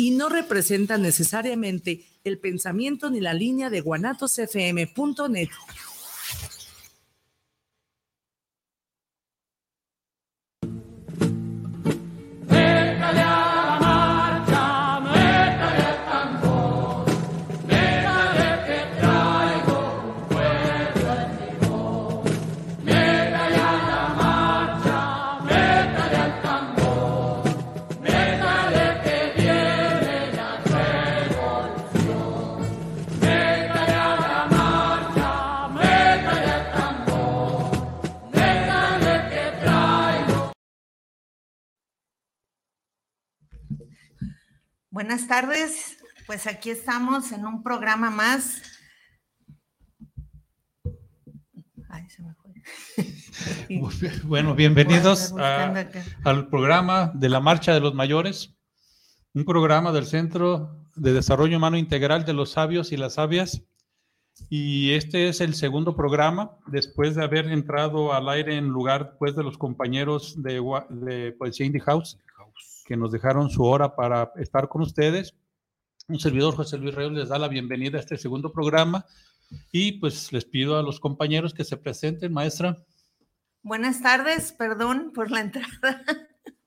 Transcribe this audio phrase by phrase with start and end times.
[0.00, 5.48] y no representan necesariamente el pensamiento ni la línea de guanatosfm.net.
[45.10, 45.96] Buenas tardes,
[46.28, 48.62] pues aquí estamos en un programa más.
[51.88, 52.52] Ay, se me fue.
[54.22, 55.34] Bueno, bienvenidos
[56.22, 58.54] al programa de la Marcha de los Mayores,
[59.34, 63.64] un programa del Centro de Desarrollo Humano Integral de los Sabios y las Sabias.
[64.48, 69.34] Y este es el segundo programa, después de haber entrado al aire en lugar pues,
[69.34, 72.16] de los compañeros de, de Poesía Indie House
[72.90, 75.36] que nos dejaron su hora para estar con ustedes.
[76.08, 79.06] Un servidor, José Luis Reyes, les da la bienvenida a este segundo programa
[79.70, 82.76] y pues les pido a los compañeros que se presenten, maestra.
[83.62, 86.02] Buenas tardes, perdón por la entrada.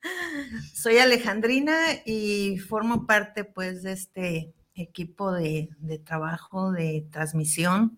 [0.73, 7.97] Soy Alejandrina y formo parte pues de este equipo de, trabajo, de transmisión,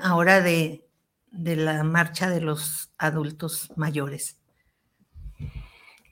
[0.00, 0.86] ahora de,
[1.32, 4.38] de la marcha de los adultos mayores.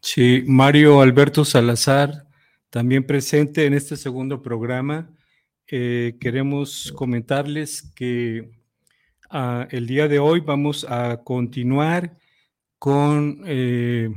[0.05, 2.27] Sí, Mario Alberto Salazar,
[2.71, 5.09] también presente en este segundo programa.
[5.69, 8.51] Eh, queremos comentarles que
[9.31, 12.19] ah, el día de hoy vamos a continuar
[12.81, 14.11] con eh,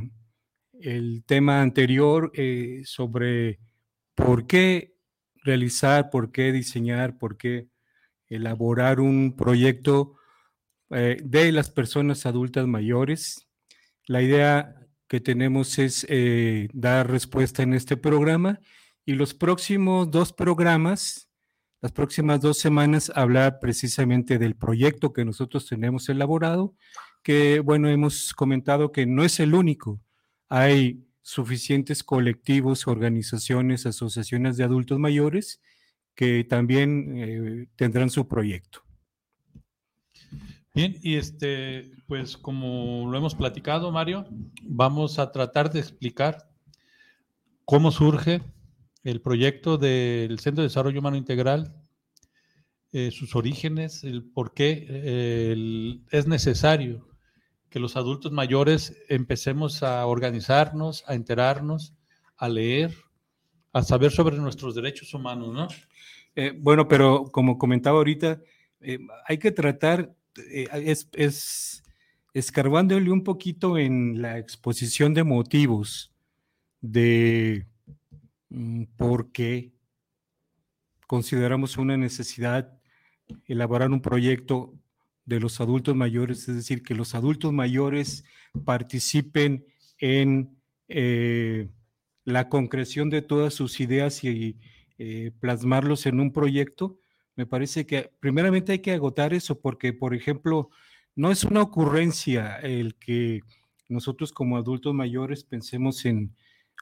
[0.73, 3.59] el tema anterior eh, sobre
[4.15, 4.95] por qué
[5.43, 7.67] realizar, por qué diseñar, por qué
[8.27, 10.15] elaborar un proyecto
[10.89, 13.47] de las personas adultas mayores.
[14.07, 14.84] La idea
[15.15, 18.59] que tenemos es eh, dar respuesta en este programa
[19.05, 21.29] y los próximos dos programas,
[21.79, 26.75] las próximas dos semanas, hablar precisamente del proyecto que nosotros tenemos elaborado,
[27.23, 30.01] que bueno, hemos comentado que no es el único.
[30.49, 35.61] Hay suficientes colectivos, organizaciones, asociaciones de adultos mayores
[36.13, 38.84] que también eh, tendrán su proyecto.
[40.75, 44.27] Bien, y este, pues como lo hemos platicado, Mario,
[44.61, 46.49] vamos a tratar de explicar
[47.63, 48.41] cómo surge
[49.05, 51.73] el proyecto del Centro de Desarrollo Humano Integral,
[52.91, 57.07] eh, sus orígenes, el por qué es necesario
[57.69, 61.93] que los adultos mayores empecemos a organizarnos, a enterarnos,
[62.35, 62.93] a leer,
[63.71, 65.69] a saber sobre nuestros derechos humanos, ¿no?
[66.35, 68.41] Eh, bueno, pero como comentaba ahorita,
[68.81, 71.83] eh, hay que tratar es, es
[72.33, 76.11] escarbándole un poquito en la exposición de motivos
[76.81, 77.65] de
[78.49, 79.71] mm, por qué
[81.07, 82.77] consideramos una necesidad
[83.47, 84.73] elaborar un proyecto
[85.25, 88.23] de los adultos mayores, es decir, que los adultos mayores
[88.63, 89.65] participen
[89.97, 90.55] en
[90.87, 91.69] eh,
[92.25, 94.57] la concreción de todas sus ideas y
[94.97, 96.99] eh, plasmarlos en un proyecto,
[97.35, 100.69] me parece que primeramente hay que agotar eso porque, por ejemplo,
[101.15, 103.41] no es una ocurrencia el que
[103.89, 106.35] nosotros como adultos mayores pensemos en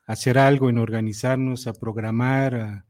[0.05, 2.85] hacer algo, en organizarnos, a programar, a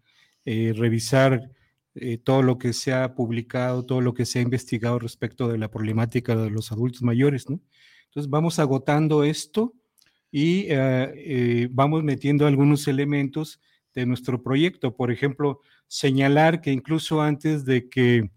[0.45, 1.51] eh, revisar
[1.95, 5.57] eh, todo lo que se ha publicado, todo lo que se ha investigado respecto de
[5.57, 7.45] la problemática de los adultos mayores.
[7.47, 9.73] Entonces vamos agotando esto
[10.31, 13.61] y eh, vamos metiendo algunos elementos
[13.93, 14.95] de nuestro proyecto.
[14.95, 15.61] Por ejemplo,
[15.93, 18.31] señalar que incluso antes de que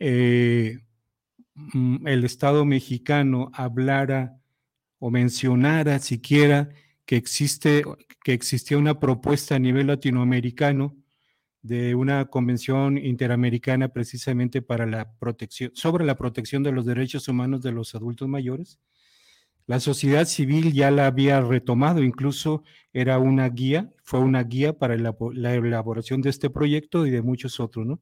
[0.00, 0.78] eh,
[1.54, 4.40] mm, el Estado mexicano hablara
[4.98, 6.68] o mencionara siquiera
[7.04, 7.84] que existe
[8.24, 10.96] que existía una propuesta a nivel latinoamericano
[11.62, 17.62] de una convención interamericana precisamente para la protección sobre la protección de los derechos humanos
[17.62, 18.80] de los adultos mayores.
[19.66, 24.96] La sociedad civil ya la había retomado, incluso era una guía, fue una guía para
[24.96, 25.14] la,
[25.54, 28.00] elaboración de este proyecto y de muchos otros, ¿no?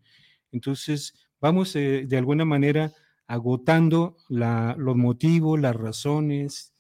[0.52, 2.92] Entonces, vamos eh, de alguna manera
[3.26, 6.74] agotando los motivos, las razones,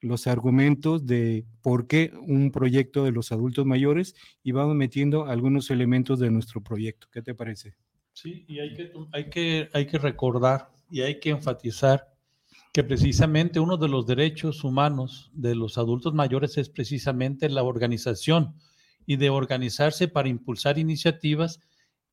[0.00, 5.70] los argumentos de por qué un proyecto de los adultos mayores y vamos metiendo algunos
[5.70, 7.06] elementos de nuestro proyecto.
[7.12, 7.74] ¿Qué te parece?
[8.12, 12.13] Sí, y hay que, hay que, hay que recordar y hay que enfatizar
[12.74, 18.56] que precisamente uno de los derechos humanos de los adultos mayores es precisamente la organización
[19.06, 21.60] y de organizarse para impulsar iniciativas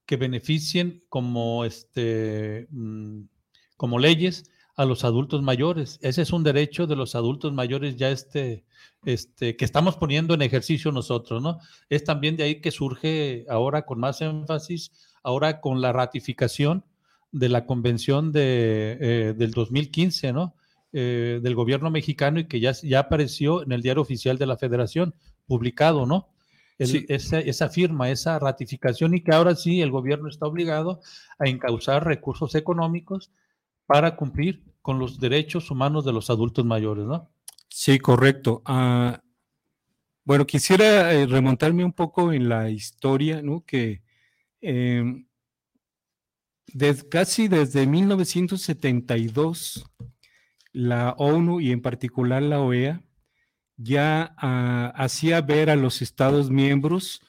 [0.05, 3.21] que beneficien como, este, mm,
[3.75, 5.97] como leyes a los adultos mayores.
[6.03, 8.63] Ese es un derecho de los adultos mayores ya este,
[9.03, 11.57] este, que estamos poniendo en ejercicio nosotros, ¿no?
[11.89, 14.91] Es también de ahí que surge ahora con más énfasis,
[15.23, 16.85] ahora con la ratificación
[17.31, 20.55] de la convención de, eh, del 2015, ¿no?
[20.93, 24.57] Eh, del gobierno mexicano y que ya, ya apareció en el diario oficial de la
[24.57, 25.15] federación,
[25.47, 26.27] publicado, ¿no?
[26.77, 30.99] esa, esa, firma, esa ratificación y que ahora sí el gobierno está obligado
[31.37, 33.31] a encauzar recursos económicos
[33.85, 37.29] para cumplir con los derechos humanos de los adultos mayores, ¿no?
[37.69, 38.61] Sí, correcto.
[38.65, 39.21] Ah,
[40.25, 43.63] bueno, quisiera eh, remontarme un poco en la historia, ¿no?
[43.65, 44.01] Que
[46.79, 49.85] em, casi desde 1972,
[50.73, 53.03] la ONU y en particular la OEA
[53.77, 57.21] ya ah, hacía ver a los Estados miembros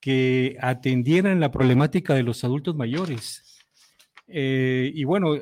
[0.00, 3.42] que atendieran la problemática de los adultos mayores.
[4.26, 5.34] Eh, y bueno,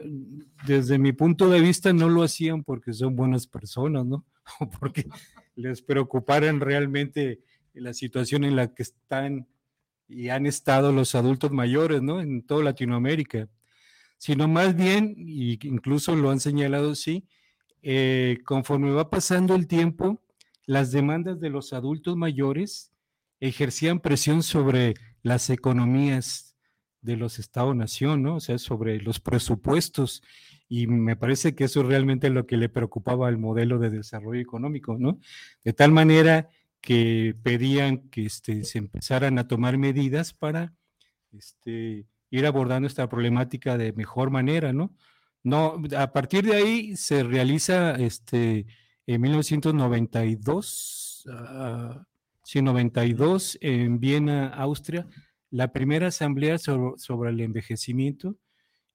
[0.67, 4.25] desde mi punto de vista no lo hacían porque son buenas personas, ¿no?
[4.61, 5.09] O porque
[5.55, 7.41] les preocuparan realmente
[7.75, 9.47] la situación en la que están
[10.13, 12.21] y han estado los adultos mayores, ¿no?
[12.21, 13.49] En toda Latinoamérica,
[14.19, 17.27] sino más bien, y incluso lo han señalado sí,
[17.83, 20.23] eh, conforme va pasando el tiempo,
[20.67, 22.93] las demandas de los adultos mayores
[23.41, 26.55] ejercían presión sobre las economías
[27.01, 28.37] de los Estados-Nación, ¿no?
[28.37, 30.23] O sea, sobre los presupuestos.
[30.69, 34.41] Y me parece que eso es realmente lo que le preocupaba al modelo de desarrollo
[34.41, 35.19] económico, ¿no?
[35.65, 36.49] De tal manera
[36.83, 40.75] que pedían que este, se empezaran a tomar medidas para
[41.33, 44.93] este, ir abordando esta problemática de mejor manera, ¿no?
[45.45, 48.67] No, a partir de ahí se realiza este,
[49.07, 55.07] en 1992, uh, 92, en Viena, Austria,
[55.51, 58.37] la primera asamblea sobre, el envejecimiento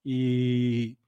[0.04, 0.98] y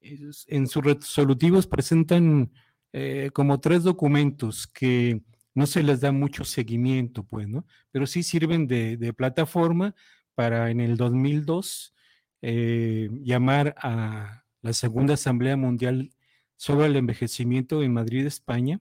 [0.00, 2.50] en sus resolutivos presentan
[2.92, 5.22] eh, como tres documentos que
[5.54, 7.66] no se les da mucho seguimiento, pues, ¿no?
[7.90, 9.94] Pero sí sirven de, plataforma
[10.34, 11.94] para en el 2002
[12.42, 16.10] eh, llamar a la Segunda Asamblea Mundial
[16.56, 18.80] sobre el Envejecimiento en Madrid, España.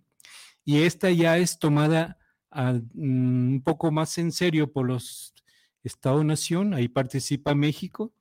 [0.66, 2.18] Y esta ya es tomada
[2.52, 5.34] mm, un poco más en serio por los
[5.84, 8.14] Estado-Nación, ahí participa México,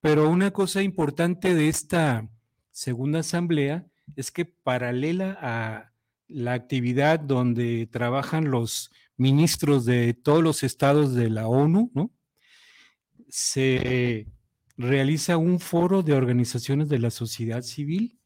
[0.00, 2.28] pero una cosa importante de esta
[2.70, 5.91] segunda asamblea es que paralela a
[6.32, 12.10] la actividad donde trabajan los ministros de todos los estados de la ONU, ¿no?
[13.28, 14.26] se
[14.76, 18.18] realiza un foro de organizaciones de la sociedad civil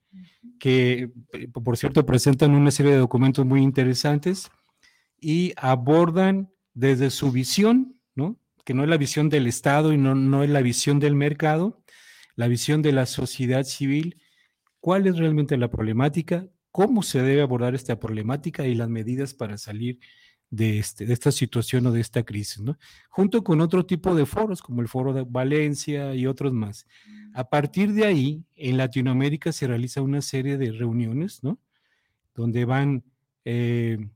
[0.58, 4.50] que, eh, por cierto, presentan una serie de documentos muy interesantes
[5.20, 8.38] y abordan desde su visión, ¿no?
[8.64, 11.82] que no es la visión del Estado y no, no es la visión del mercado,
[12.35, 14.20] la visión de la sociedad civil,
[14.81, 19.56] cuál es realmente la problemática, cómo se debe abordar esta problemática y las medidas para
[19.56, 19.99] salir
[20.50, 22.76] de, este, de esta situación o de esta crisis, ¿no?
[23.08, 26.87] Junto con otro tipo de foros, como el Foro de Valencia y otros más.
[27.32, 31.58] A partir de ahí, en Latinoamérica se realiza una serie de reuniones, ¿no?
[32.34, 33.05] Donde van
[33.46, 34.11] eh,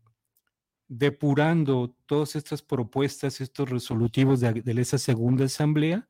[0.87, 6.06] depurando todas estas propuestas, estos resolutivos de, esa segunda asamblea,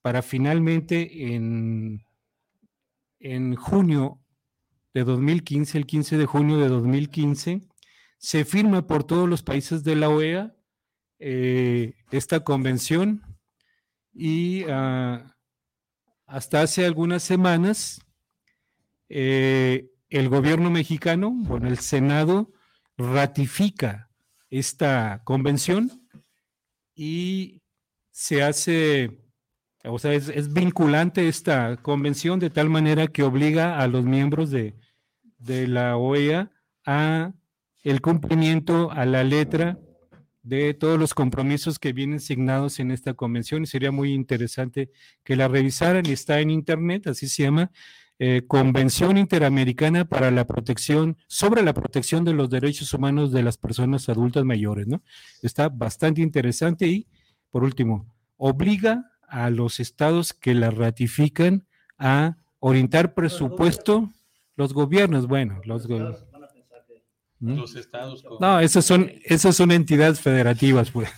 [0.00, 2.04] para finalmente en,
[3.20, 4.21] en junio
[4.94, 7.62] de 2015, el 15 de junio de 2015,
[8.18, 10.54] se firma por todos los países de la OEA
[11.18, 13.22] eh, esta convención
[14.12, 15.36] y ah,
[16.26, 18.00] hasta hace algunas semanas
[19.08, 22.52] eh, el gobierno mexicano, bueno, el Senado
[22.96, 24.10] ratifica
[24.50, 25.90] esta convención
[26.94, 27.62] y
[28.10, 29.18] se hace,
[29.84, 34.74] o sea, es, vinculante esta convención de tal manera que obliga a los miembros de,
[35.42, 36.50] de la OEA
[36.84, 37.32] a
[37.82, 39.78] el cumplimiento a la letra
[40.42, 44.90] de todos los compromisos que vienen signados en esta convención y sería muy interesante
[45.24, 47.70] que la revisaran y está en internet, así se llama,
[48.18, 53.56] eh, Convención Interamericana para la Protección, sobre la protección de los derechos humanos de las
[53.56, 55.02] personas adultas mayores, ¿no?
[55.42, 57.08] Está bastante interesante y,
[57.50, 61.66] por último, obliga a los estados que la ratifican
[61.98, 64.12] a orientar presupuesto,
[64.56, 66.24] los gobiernos, bueno, los gobiernos.
[67.40, 67.56] ¿Mm?
[67.56, 68.24] Los estados.
[68.40, 71.10] No, esas son, esas son entidades federativas, pues.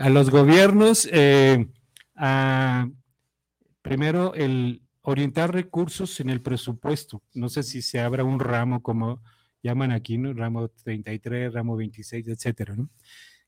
[0.00, 1.66] A los gobiernos, eh,
[2.14, 2.88] a,
[3.82, 7.22] primero el, orientar recursos en el presupuesto.
[7.32, 9.22] No sé si se abra un ramo como
[9.62, 10.32] llaman aquí, ¿no?
[10.32, 12.88] Ramo 33, ramo 26, etcétera, ¿no?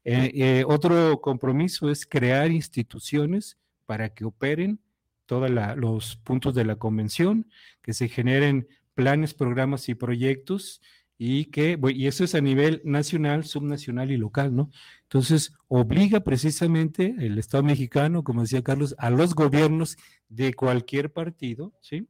[0.05, 4.81] Eh, otro compromiso es crear instituciones para que operen
[5.27, 7.51] todos los puntos de la convención,
[7.83, 10.83] que se generen planes, programas y proyectos
[11.17, 14.73] y que, y eso es a nivel nacional, subnacional y local, ¿no?
[15.05, 19.97] Entonces, obliga precisamente el Estado mexicano, como decía Carlos, a los gobiernos
[20.29, 22.09] de cualquier partido, ¿sí?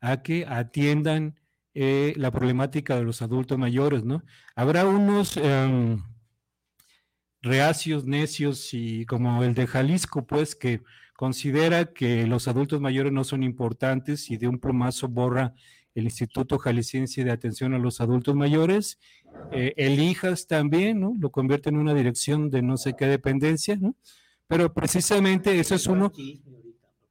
[0.00, 1.34] A que atiendan
[1.74, 4.22] eh, la problemática de los adultos mayores, ¿no?
[4.54, 6.00] Habrá unos em,
[7.42, 10.80] reacios, necios y como el de Jalisco, pues, que
[11.20, 15.54] considera que los adultos mayores no son importantes y de un plumazo borra
[15.94, 18.98] el Instituto Jalisciense de Atención a los Adultos Mayores.
[19.52, 21.16] Eh, el IJAS también, ¿no?
[21.18, 23.94] Lo convierte en una dirección de no sé qué dependencia, ¿no?
[24.46, 26.12] Pero precisamente eso es uno,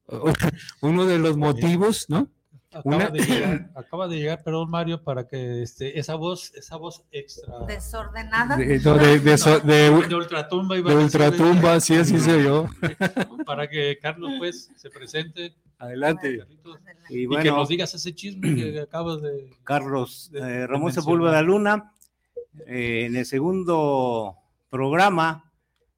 [0.82, 2.30] uno de los motivos, ¿no?
[2.72, 7.04] Acaba, de llegar, acaba de llegar, perdón Mario, para que este, esa voz, esa voz
[7.12, 7.66] extra.
[7.66, 8.58] Desordenada.
[8.58, 10.76] De, de, de, de ultratumba.
[10.76, 12.68] de ultratumba, sí, así se yo.
[13.46, 15.56] Para que Carlos pues se presente.
[15.80, 16.46] Adelante.
[17.10, 19.50] Y, que nos digas ese chisme que acabas de.
[19.64, 21.94] Carlos, eh, Ramón Sepúlveda Luna,
[22.68, 24.36] eh, en el segundo
[24.70, 25.52] programa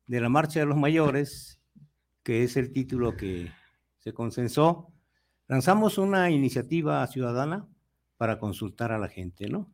[0.07, 1.59] de la Marcha de los Mayores,
[2.23, 3.51] que es el título que
[3.99, 4.91] se consensó
[5.51, 7.67] lanzamos una iniciativa ciudadana
[8.15, 9.69] para consultar a la gente, ¿no?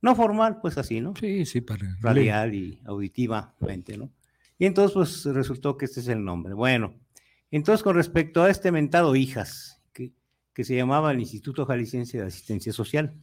[0.00, 1.12] No formal, pues así, ¿no?
[1.16, 1.96] Sí, sí, para.
[2.00, 4.12] Radial y auditivamente, ¿no?
[4.58, 6.54] Y entonces, pues resultó que este es el nombre.
[6.54, 6.94] Bueno,
[7.50, 10.12] entonces con respecto a este mentado hijas, que,
[10.54, 13.14] que se llamaba el Instituto Jalisciense de Asistencia Social,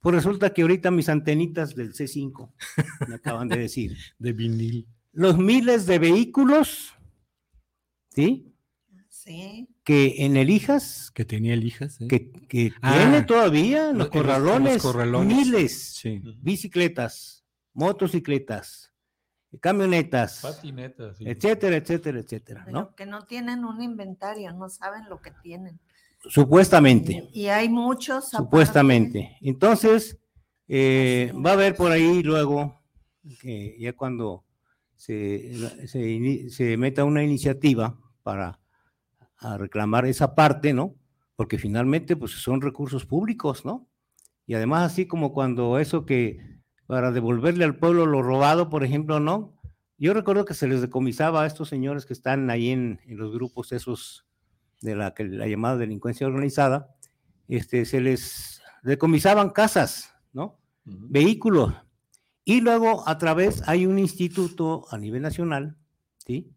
[0.00, 2.50] pues resulta que ahorita mis antenitas del C5
[3.08, 3.96] me acaban de decir.
[4.18, 4.86] de vinil.
[5.12, 6.94] Los miles de vehículos,
[8.14, 8.46] ¿sí?
[9.84, 11.10] Que en el Hijas.
[11.14, 11.98] Que tenía el Hijas.
[12.08, 12.96] Que, que ah.
[12.96, 14.82] tiene todavía los corralones,
[15.24, 16.02] miles.
[16.38, 18.89] Bicicletas, motocicletas,
[19.58, 22.66] camionetas, patinetas, etcétera, etcétera, etcétera.
[22.70, 22.94] ¿no?
[22.94, 25.80] que no tienen un inventario, no saben lo que tienen.
[26.28, 27.28] Supuestamente.
[27.32, 28.30] Y, hay muchos.
[28.30, 29.36] Supuestamente.
[29.40, 30.18] Entonces,
[30.68, 32.82] eh, va a haber por ahí luego,
[33.40, 34.44] que ya cuando
[34.94, 38.60] se, se, se meta una iniciativa para
[39.40, 40.94] a reclamar esa parte, ¿no?
[41.34, 43.88] Porque finalmente, pues son recursos públicos, ¿no?
[44.46, 46.49] Y además, así como cuando eso que
[46.90, 49.54] para devolverle al pueblo lo robado, por ejemplo, ¿no?
[49.96, 53.70] Yo recuerdo que se les decomisaba a estos señores que están ahí en, los grupos
[53.70, 54.26] esos
[54.80, 56.96] de la, que, la llamada delincuencia organizada,
[57.46, 60.58] este, se les decomisaban casas, ¿no?
[60.84, 61.72] Vehículos.
[62.44, 65.76] Y luego a través hay un instituto a nivel nacional,
[66.26, 66.50] ¿sí?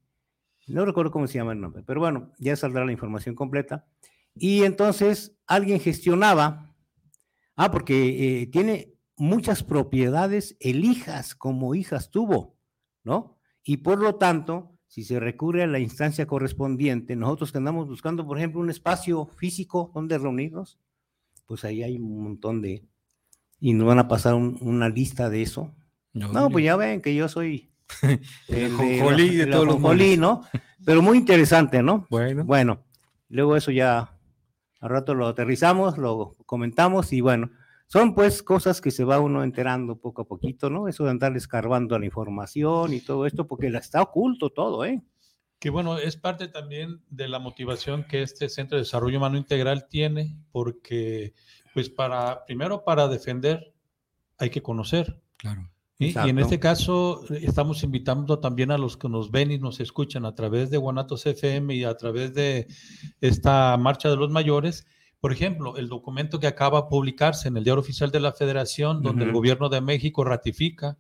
[0.66, 3.86] No recuerdo cómo se llama el nombre, pero bueno, ya saldrá la información completa.
[4.34, 6.74] Y entonces alguien gestionaba,
[7.56, 12.58] ah, porque eh, tiene muchas propiedades, elijas como hijas tuvo,
[13.03, 13.38] ¿no?
[13.63, 18.25] Y por lo tanto, si se recurre a la instancia correspondiente, nosotros que andamos buscando,
[18.25, 20.79] por ejemplo, un espacio físico donde reunirnos,
[21.46, 22.86] pues ahí hay un montón de...
[23.60, 25.74] Y nos van a pasar una lista de eso.
[26.13, 27.72] no pues ya ven que yo soy
[28.50, 30.43] el jonjolí de, todos los ¿no?
[30.86, 32.05] Pero muy interesante, ¿no?
[32.10, 32.43] Bueno.
[32.43, 32.84] Bueno,
[33.29, 34.17] luego eso ya
[34.79, 37.51] al rato lo aterrizamos, lo comentamos y bueno,
[37.93, 40.88] son pues cosas que se va uno enterando poco a poquito, ¿no?
[40.88, 45.03] Eso de andar escarbando la información y todo esto, porque está oculto todo, ¿eh?
[45.59, 49.88] Que bueno, es parte también de la motivación que este Centro de Desarrollo Humano Integral
[49.89, 51.35] tiene, porque
[51.75, 53.75] pues para, primero para defender
[54.39, 55.21] hay que conocer.
[55.38, 55.69] Claro.
[56.00, 60.25] Y en este caso estamos invitando también a los que nos ven y nos escuchan
[60.25, 62.65] a través de Guanatos FM y a través de
[63.21, 64.88] esta Marcha de los Mayores.
[65.24, 69.01] Por ejemplo, el documento que acaba de publicarse en el Diario Oficial de la Federación,
[69.01, 70.98] donde el Gobierno de México ratifica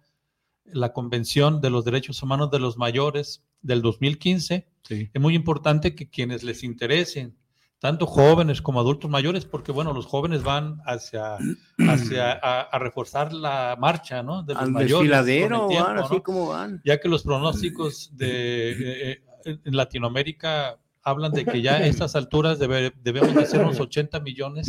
[0.63, 4.65] la Convención de los Derechos Humanos de los Mayores del 2015.
[4.89, 7.35] Es muy importante que quienes les interesen
[7.79, 11.35] tanto jóvenes como adultos mayores, porque bueno, los jóvenes van hacia,
[11.89, 14.43] hacia a, reforzar la marcha, ¿no?
[14.43, 15.09] De los Al mayores.
[15.09, 16.81] Desfiladero, van, así como van.
[16.85, 22.15] Ya que los pronósticos de eh, eh, en Latinoamérica hablan de que ya a estas
[22.15, 24.67] alturas debemos de ser unos 80 millones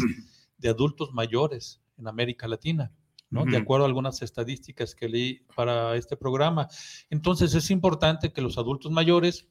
[0.58, 2.92] de adultos mayores en América Latina.
[3.30, 3.44] ¿no?
[3.44, 6.68] De acuerdo a algunas estadísticas que leí para este programa.
[7.10, 9.48] Entonces es importante que los adultos mayores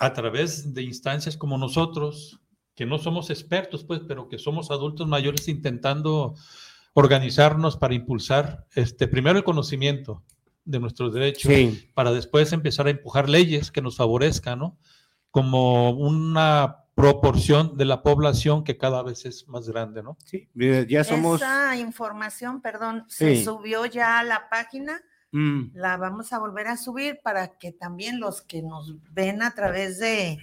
[0.00, 2.40] a través de instancias como nosotros,
[2.74, 6.34] que no somos expertos, pues, pero que somos adultos mayores intentando
[6.94, 10.22] organizarnos para impulsar este, primero el conocimiento
[10.64, 11.52] de nuestros derechos,
[11.94, 14.78] para después empezar a empujar leyes que nos favorezcan, ¿no?
[15.30, 20.18] Como una proporción de la población que cada vez es más grande, ¿no?
[20.24, 20.48] Sí,
[20.88, 21.40] ya somos...
[21.40, 25.00] Esa información, perdón, se subió ya a la página
[25.32, 25.70] Mm.
[25.74, 29.98] La vamos a volver a subir para que también los que nos ven a través
[29.98, 30.38] de,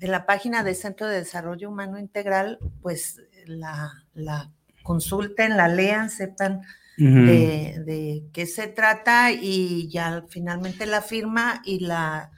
[0.00, 4.50] la página del Centro de Desarrollo Humano Integral, pues la, la
[4.82, 6.62] consulten, la lean, sepan
[6.98, 12.30] de, de, qué se trata y ya finalmente la firma y la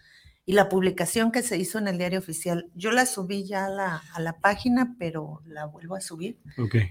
[0.48, 2.70] y la publicación que se hizo en el diario oficial.
[2.74, 6.38] Yo la subí ya a la, a la página, pero la vuelvo a subir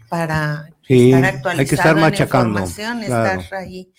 [0.10, 3.92] para estar actualizado hay que estar machacando, información, estar ahí,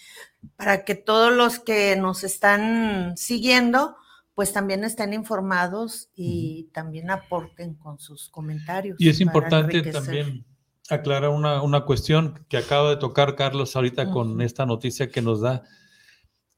[0.54, 3.96] para que todos los que nos están siguiendo,
[4.36, 8.96] pues también estén informados y también aporten con sus comentarios.
[9.00, 10.44] Y es importante también
[10.88, 15.40] aclarar una, una, cuestión que acaba de tocar Carlos ahorita con esta noticia que nos
[15.40, 15.64] da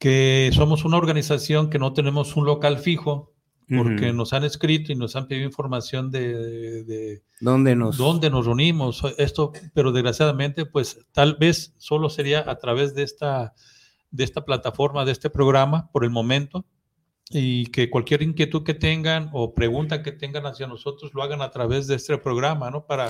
[0.01, 3.35] que somos una organización que no tenemos un local fijo,
[3.69, 7.99] porque nos han escrito y nos han pedido información de, ¿Dónde, nos...
[7.99, 9.05] dónde nos reunimos.
[9.17, 13.55] Esto, pero desgraciadamente, pues tal vez solo sería a través de esta,
[14.11, 16.65] de esta plataforma, de este programa, por el momento
[17.33, 21.51] y que cualquier inquietud que tengan o pregunta que tengan hacia nosotros lo hagan a
[21.51, 22.87] través de este programa, ¿no?
[22.87, 23.09] Para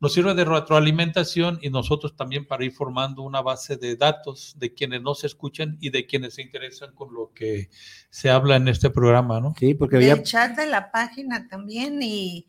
[0.00, 4.72] nos sirve de retroalimentación y nosotros también para ir formando una base de datos de
[4.74, 7.68] quienes nos escuchan y de quienes se interesan con lo que
[8.10, 9.54] se habla en este programa, ¿no?
[9.58, 12.46] Sí, porque había el chat de la página también y,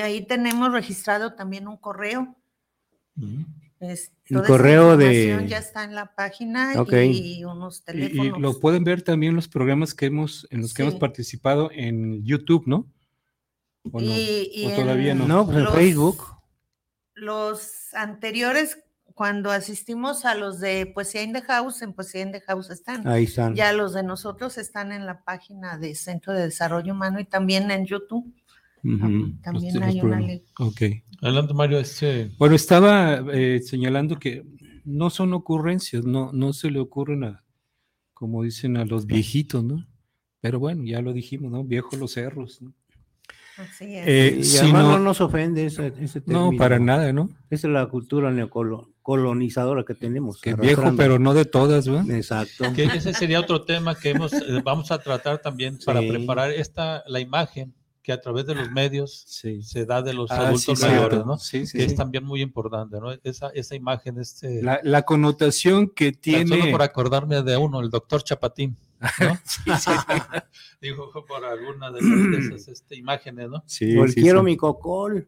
[0.00, 2.34] ahí tenemos registrado también un correo.
[3.78, 6.72] Es, el correo de ya está en la página
[7.04, 8.38] y unos teléfonos.
[8.38, 12.24] Y, lo pueden ver también los programas que hemos en los que hemos participado en
[12.24, 12.90] YouTube, ¿no?
[13.92, 15.28] ¿O, y, todavía no?
[15.28, 16.24] No, pues en Facebook.
[17.14, 18.78] Los anteriores
[19.16, 23.06] cuando asistimos a los de Poesía in the House, en Poesía in the House están.
[23.08, 23.54] Ahí están.
[23.54, 27.70] Ya los de nosotros están en la página de Centro de Desarrollo Humano y también
[27.70, 28.34] en YouTube.
[29.42, 30.44] También hay una ley.
[30.58, 30.82] Ok.
[31.22, 31.78] Adelante, Mario.
[31.78, 32.30] Este...
[32.38, 34.44] Bueno, estaba eh, señalando que
[34.84, 37.44] no son ocurrencias, no, no se le ocurren a,
[38.14, 39.86] como dicen a los viejitos, ¿no?
[40.40, 41.64] Pero bueno, ya lo dijimos, ¿no?
[41.64, 42.72] Viejos los cerros, ¿no?
[43.56, 44.04] Así es.
[44.06, 46.52] Eh, si no, nos ofende ese, ese término.
[46.52, 47.30] No, para nada, ¿no?
[47.48, 50.40] Esa es la cultura neocolonizadora que tenemos.
[50.40, 52.00] Que viejo, pero no de todas, ¿no?
[52.12, 52.64] Exacto.
[52.74, 57.02] Que ese sería otro tema que hemos, eh, vamos a tratar también para preparar esta,
[57.06, 57.74] la imagen
[58.06, 61.38] que a través de los medios se da de los ah, adultos mayores, ¿no?
[61.38, 63.10] Sí, que es también muy importante, ¿no?
[63.24, 64.62] Esa, esa imagen, este...
[64.62, 66.56] La, la connotación que tiene...
[66.56, 69.36] Solo por acordarme de uno, el doctor Chapatín, ¿no?
[70.80, 71.98] Dijo por alguna de,
[72.38, 73.64] esas este, imágenes, ¿no?
[73.66, 75.26] Sí, quiero mi cocol.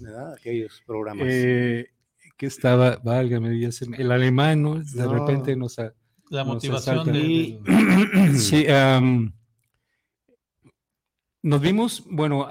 [0.00, 0.32] ¿Verdad?
[0.40, 1.26] Aquellos programas.
[1.28, 1.90] Eh,
[2.38, 3.60] que estaba, válgame,
[3.98, 4.82] el alemán, ¿no?
[4.82, 5.76] De repente nos...
[6.30, 7.60] la motivación de,
[8.38, 8.64] Sí,
[11.42, 12.48] nos vimos, bueno,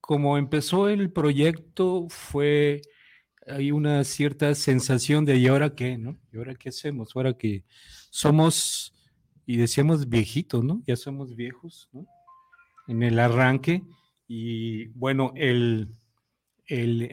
[0.00, 2.82] como empezó el proyecto, fue,
[3.46, 6.18] hay una cierta sensación de, ¿y ahora qué, no?
[6.32, 7.10] ¿Y ahora qué hacemos?
[7.14, 7.64] Ahora que
[8.10, 8.94] somos,
[9.46, 10.82] y decíamos viejitos, ¿no?
[10.86, 12.06] Ya somos viejos, ¿no?
[12.86, 13.82] En el arranque,
[14.26, 15.88] y bueno, el,
[16.66, 17.10] el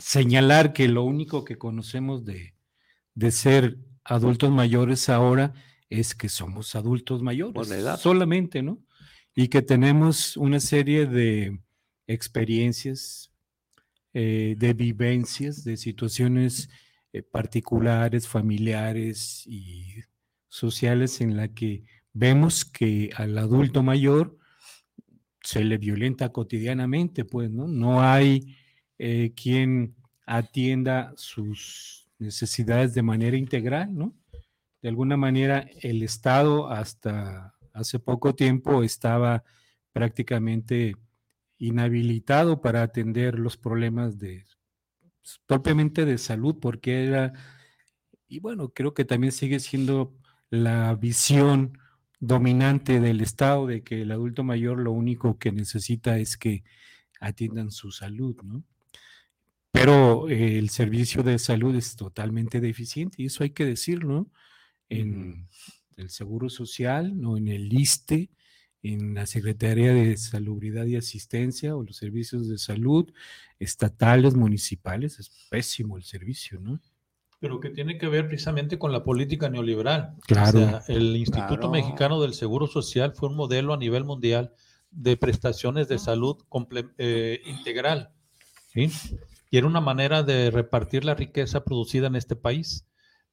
[0.00, 2.54] señalar que lo único que conocemos de,
[3.14, 5.52] de ser adultos mayores ahora
[5.90, 7.54] es que somos adultos mayores.
[8.00, 8.78] Solamente, ¿no?
[9.34, 11.58] Y que tenemos una serie de
[12.06, 13.30] experiencias,
[14.12, 16.68] eh, de vivencias, de situaciones
[17.12, 19.96] eh, particulares, familiares y
[20.48, 24.36] sociales en la que vemos que al adulto mayor
[25.42, 27.66] se le violenta cotidianamente, pues, ¿no?
[27.66, 28.56] No hay
[28.98, 29.94] eh, quien
[30.26, 34.14] atienda sus necesidades de manera integral, ¿no?
[34.82, 39.44] De alguna manera el Estado hasta hace poco tiempo estaba
[39.92, 40.96] prácticamente
[41.58, 44.44] inhabilitado para atender los problemas de
[45.46, 47.32] propiamente de salud, porque era,
[48.28, 50.14] y bueno, creo que también sigue siendo
[50.50, 51.78] la visión
[52.18, 56.64] dominante del Estado de que el adulto mayor lo único que necesita es que
[57.20, 58.64] atiendan su salud, ¿no?
[59.72, 64.30] Pero eh, el servicio de salud es totalmente deficiente y eso hay que decirlo,
[64.88, 65.48] En,
[65.96, 68.30] el Seguro Social, no en el ISTE,
[68.82, 73.12] en la Secretaría de Salubridad y Asistencia o los servicios de salud
[73.58, 76.80] estatales, municipales, es pésimo el servicio, ¿no?
[77.38, 80.14] Pero que tiene que ver precisamente con la política neoliberal.
[80.26, 80.80] Claro.
[80.88, 84.52] el Instituto Mexicano del Seguro Social fue un modelo a nivel mundial
[84.90, 86.36] de prestaciones de salud
[86.98, 88.10] eh, integral.
[88.72, 88.90] ¿sí?
[89.50, 92.84] Y era una manera de repartir la riqueza producida en este país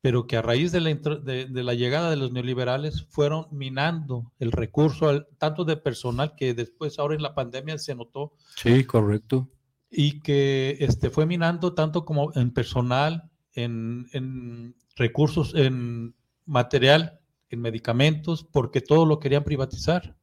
[0.02, 4.52] pero que a raíz de la, de, la, llegada de los neoliberales fueron minando el
[4.52, 8.34] recurso tanto de personal que después ahora en la pandemia se notó.
[8.56, 9.50] Sí, correcto.
[9.92, 18.44] Y que este, fue minando tanto como en personal en, recursos, en material, en medicamentos,
[18.44, 20.18] porque todo lo querían privatizar.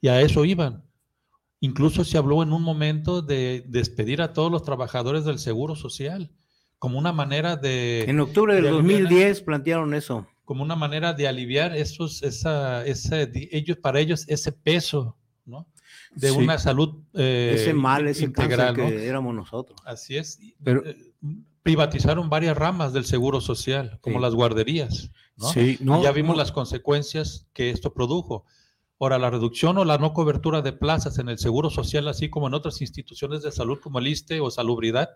[0.00, 0.84] Y a eso iban.
[1.60, 6.32] Incluso se habló en un momento de despedir a todos los trabajadores del Seguro Social,
[6.82, 8.02] como una manera de...
[8.08, 10.26] En octubre del 2010 plantearon eso.
[10.44, 15.68] Como una manera de aliviar esos, esa, ese, ellos, para ellos ese peso, ¿no?
[16.16, 19.78] De una salud eh, ese mal, ese integral, que éramos nosotros.
[19.84, 20.40] Así es.
[20.64, 20.96] Pero, eh,
[21.62, 25.12] privatizaron varias ramas del seguro social, como las guarderías.
[25.36, 25.50] ¿no?
[25.50, 28.44] Sí, no, ya vimos las consecuencias que esto produjo.
[28.98, 32.48] Ahora, la reducción o la no cobertura de plazas en el seguro social, así como
[32.48, 35.10] en otras instituciones de salud como el ISTE o Salubridad,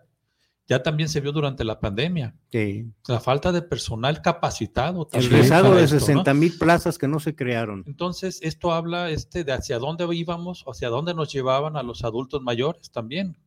[0.67, 2.35] ya también se vio durante la pandemia.
[2.51, 2.85] Sí.
[3.07, 5.07] La falta de personal capacitado.
[5.13, 7.83] El rezago de 60 mil plazas que no se crearon.
[7.87, 12.41] Entonces, esto habla este, de hacia dónde íbamos, hacia dónde nos llevaban a los adultos
[12.41, 13.37] mayores también,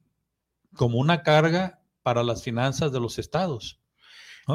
[0.75, 3.81] como una carga para las finanzas de los estados.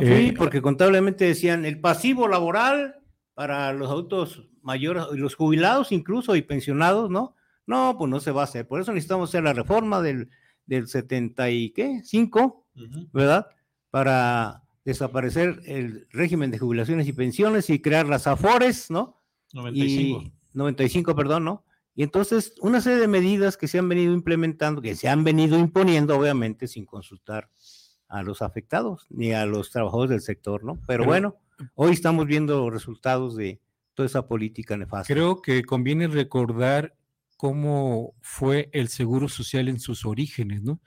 [0.02, 2.96] Sí, porque contablemente decían el pasivo laboral
[3.34, 7.36] para los adultos mayores, los jubilados incluso y pensionados, ¿no?
[7.68, 8.68] No, pues no se va a hacer.
[8.68, 10.30] Por eso necesitamos hacer la reforma del,
[10.66, 12.66] del 75,
[13.14, 13.48] ¿verdad?
[13.90, 19.22] Para desaparecer el régimen de jubilaciones y pensiones y crear las AFORES, ¿no?
[19.54, 20.22] 95.
[20.22, 21.66] Y 95, perdón, ¿no?
[21.96, 25.58] Y entonces, una serie de medidas que se han venido implementando, que se han venido
[25.58, 27.50] imponiendo, obviamente, sin consultar
[28.08, 30.80] a los afectados ni a los trabajadores del sector, ¿no?
[30.88, 31.38] Pero, bueno,
[31.74, 33.62] hoy estamos viendo resultados de
[33.94, 35.14] toda esa política nefasta.
[35.14, 36.96] Creo que conviene recordar
[37.38, 40.80] cómo fue el Seguro Social en sus orígenes, ¿no?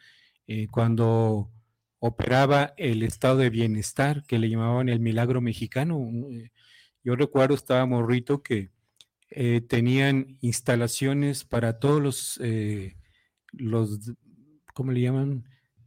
[0.46, 1.50] Eh, cuando
[1.98, 6.00] operaba el estado de bienestar, que le llamaban el milagro mexicano.
[6.32, 6.50] Eh,
[7.02, 8.70] yo recuerdo, estaba morrito que
[9.30, 12.96] eh, tenían instalaciones para todos los, eh,
[13.52, 14.12] los,
[14.72, 15.44] ¿cómo le llaman?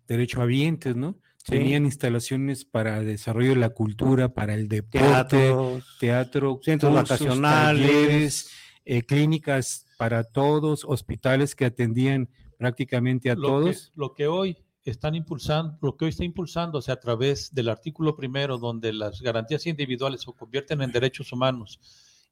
[0.07, 1.19] Derechohabientes, ¿no?
[1.43, 5.51] Tenían instalaciones para desarrollo de la cultura, para el deporte,
[5.99, 8.51] teatro, centros vacacionales,
[8.85, 13.91] eh, clínicas para todos, hospitales que atendían prácticamente a todos.
[13.93, 18.57] lo que hoy están impulsando, lo que hoy está impulsándose a través del artículo primero,
[18.57, 21.79] donde las garantías individuales se convierten en derechos humanos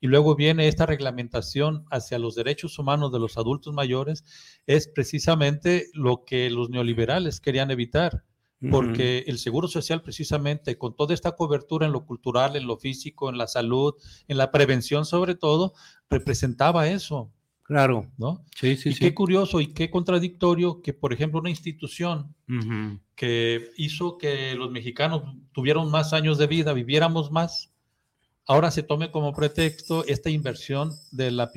[0.02, 4.26] y luego viene esta reglamentación hacia los derechos humanos de los adultos mayores,
[4.66, 8.24] es precisamente lo que los neoliberales querían evitar,
[8.72, 13.30] porque el Seguro Social precisamente con toda esta cobertura en lo cultural, en lo físico,
[13.30, 13.94] en la salud,
[14.28, 15.74] en la prevención sobre todo,
[16.10, 17.32] representaba eso.
[17.70, 18.08] Claro.
[18.18, 18.44] ¿No?
[18.60, 22.34] Sí, sí, y qué curioso y qué contradictorio que, por ejemplo, una institución
[23.16, 27.72] que hizo que los mexicanos tuvieran más años de vida, viviéramos más,
[28.48, 31.52] ahora se tome como pretexto esta inversión de la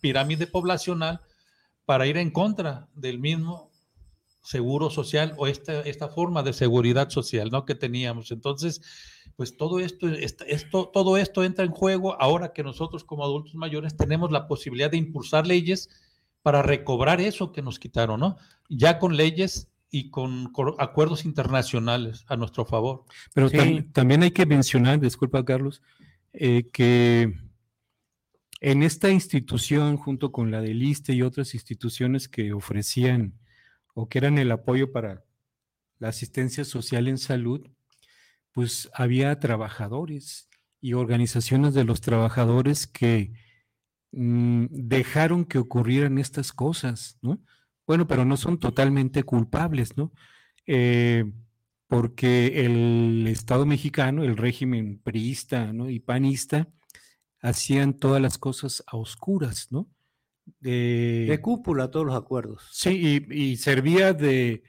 [0.00, 1.20] pirámide poblacional
[1.86, 3.71] para ir en contra del mismo
[4.42, 7.64] seguro social o esta, esta forma de seguridad social ¿no?
[7.64, 8.30] que teníamos.
[8.32, 8.82] Entonces,
[9.36, 13.96] pues todo esto, esto, todo esto entra en juego ahora que nosotros como adultos mayores
[13.96, 15.88] tenemos la posibilidad de impulsar leyes
[16.42, 18.36] para recobrar eso que nos quitaron, ¿no?
[18.68, 23.04] Ya con leyes y con, acuerdos internacionales a nuestro favor.
[23.32, 23.48] Pero
[23.92, 25.82] también hay que mencionar, disculpa Carlos,
[26.32, 27.32] eh, que
[28.60, 33.34] en esta institución, junto con la del ISTE y otras instituciones que ofrecían
[33.94, 35.24] o que eran el apoyo para
[35.98, 37.68] la asistencia social en salud,
[38.52, 40.48] pues había trabajadores
[40.80, 43.32] y organizaciones de los trabajadores que
[44.12, 47.40] mm, dejaron que ocurrieran estas cosas, ¿no?
[47.86, 50.12] Bueno, pero no son totalmente culpables, ¿no?
[50.66, 51.24] Eh,
[51.86, 56.68] porque el Estado mexicano, el régimen priista y panista,
[57.42, 59.88] hacían todas las cosas a oscuras, ¿no?
[60.60, 62.68] De, cúpula todos los acuerdos.
[62.72, 64.62] Sí, y, servía de,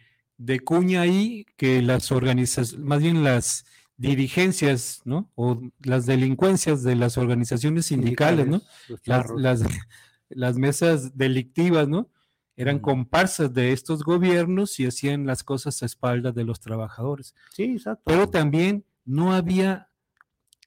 [0.64, 3.66] cuña ahí que las organizaciones, más bien las
[3.98, 5.32] dirigencias, ¿no?
[5.36, 8.62] O las delincuencias de las organizaciones sindicales, ¿no?
[9.06, 9.62] las,
[10.30, 12.10] las mesas delictivas, ¿no?
[12.56, 17.34] eran comparsas de estos gobiernos y hacían las cosas a espaldas de los trabajadores.
[17.52, 18.04] Sí, exacto.
[18.06, 19.90] Pero también no había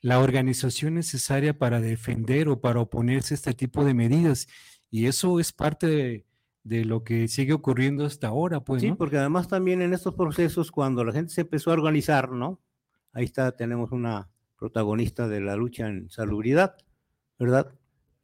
[0.02, 4.48] la organización necesaria para defender o para oponerse a este tipo de medidas.
[4.96, 6.24] Y eso es parte
[6.64, 8.80] de, lo que sigue ocurriendo hasta ahora, pues.
[8.80, 12.62] Sí, porque además también en estos procesos, cuando la gente se empezó a organizar, ¿no?
[13.12, 16.76] Ahí está, tenemos una protagonista de la lucha en salubridad,
[17.38, 17.74] ¿verdad?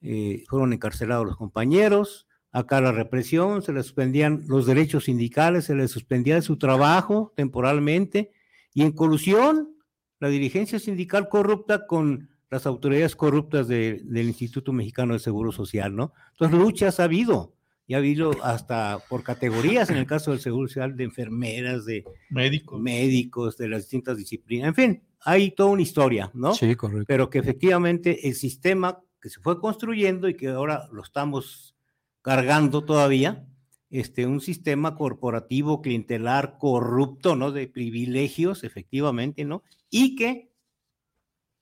[0.00, 5.74] Eh, fueron encarcelados los compañeros, acá la represión, se le suspendían los derechos sindicales, se
[5.74, 8.32] les suspendía su trabajo temporalmente
[8.72, 9.76] y en colusión
[10.20, 16.12] la dirigencia sindical corrupta con las autoridades corruptas del Instituto Mexicano de Seguro Social, ¿no?
[16.32, 17.54] Entonces luchas ha habido
[17.86, 22.04] y ha habido hasta por categorías en el caso del Seguro Social de enfermeras, de
[22.28, 24.68] médicos, médicos de las distintas disciplinas.
[24.68, 26.54] En fin, hay toda una historia, ¿no?
[26.54, 27.06] Sí, correcto.
[27.08, 31.74] Pero que efectivamente el sistema que se fue construyendo y que ahora lo estamos
[32.20, 33.46] cargando todavía,
[33.88, 37.50] este, un sistema corporativo, clientelar, corrupto, ¿no?
[37.50, 39.62] De privilegios, efectivamente, ¿no?
[39.88, 40.51] Y que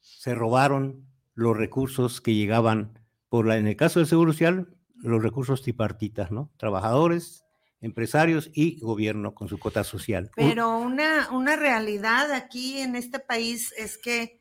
[0.01, 5.23] se robaron los recursos que llegaban por la, en el caso del Seguro Social, los
[5.23, 6.51] recursos tripartitas, ¿no?
[6.57, 7.45] Trabajadores,
[7.81, 10.31] empresarios y gobierno con su cota social.
[10.37, 14.41] Pero una, una realidad aquí en este país es que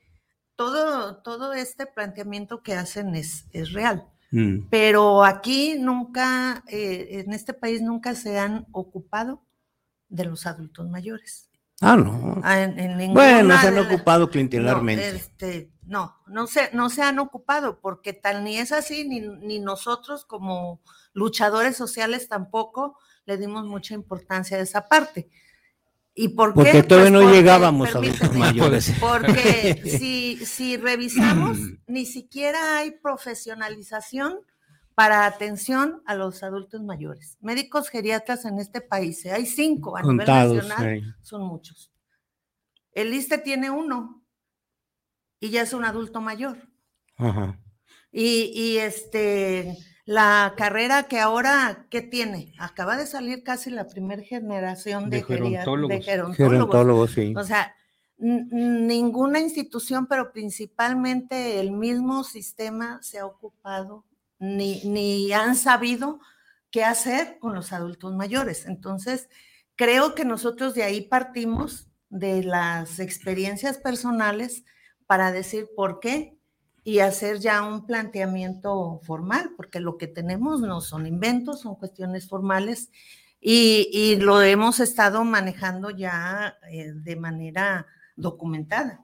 [0.56, 4.10] todo, todo este planteamiento que hacen es, es real.
[4.32, 4.68] Mm.
[4.70, 9.46] Pero aquí nunca, eh, en este país nunca se han ocupado
[10.10, 11.49] de los adultos mayores.
[11.82, 12.42] Ah, no.
[12.44, 15.12] Ah, en, bueno, se han ocupado clientelarmente.
[15.12, 19.22] No, este, no, no se, no se han ocupado, porque tal ni es así, ni,
[19.22, 20.82] ni nosotros como
[21.14, 25.30] luchadores sociales tampoco le dimos mucha importancia a esa parte.
[26.14, 26.84] ¿Y por porque qué?
[26.84, 28.94] todavía pues no llegábamos a los mayores.
[29.00, 34.40] Porque si, si revisamos, ni siquiera hay profesionalización
[35.00, 37.38] para atención a los adultos mayores.
[37.40, 41.90] Médicos geriatras en este país, hay cinco a nivel nacional, son muchos.
[42.92, 44.22] El ISTE tiene uno
[45.40, 46.58] y ya es un adulto mayor.
[47.16, 47.58] Ajá.
[48.12, 52.54] Y, y este, la carrera que ahora, ¿qué tiene?
[52.60, 56.36] Acaba de salir casi la primera generación de, de gerontólogos.
[56.36, 57.12] gerontólogos.
[57.12, 57.34] sí.
[57.38, 57.74] O sea,
[58.18, 64.04] ninguna institución, pero principalmente el mismo sistema se ha ocupado,
[64.40, 66.20] ni, ni han sabido
[66.72, 68.66] qué hacer con los adultos mayores.
[68.66, 69.30] Entonces,
[69.76, 74.64] creo que nosotros de ahí partimos de las experiencias personales
[75.06, 76.38] para decir por qué
[76.84, 82.28] y hacer ya un planteamiento formal, porque lo que tenemos no son inventos, son cuestiones
[82.28, 82.90] formales
[83.42, 89.04] y, lo hemos estado manejando ya eh, de manera documentada.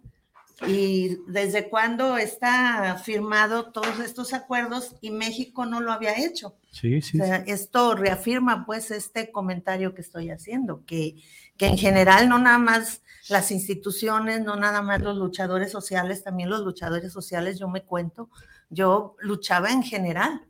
[0.68, 6.56] ¿Y desde cuándo está firmado todos estos acuerdos y México no lo había hecho?
[6.72, 7.20] Sí, sí.
[7.46, 11.16] esto reafirma pues este comentario que estoy haciendo, que,
[11.58, 16.50] que en general no nada más las instituciones, no nada más los luchadores sociales, también
[16.50, 18.30] los luchadores sociales, yo me cuento,
[18.70, 20.46] yo luchaba en general.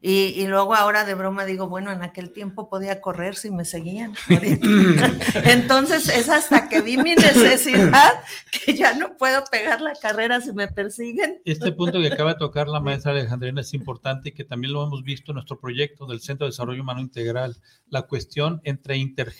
[0.00, 4.14] Y, luego ahora de broma digo, bueno, en aquel tiempo podía correr si me seguían.
[5.44, 8.12] Entonces es hasta que vi mi necesidad
[8.52, 11.40] que ya no puedo pegar la carrera si me persiguen.
[11.44, 14.84] Este punto que acaba de tocar la maestra Alejandrina es importante y que también lo
[14.84, 17.56] hemos visto en nuestro proyecto del Centro de Desarrollo Humano Integral,
[17.88, 18.96] la cuestión entre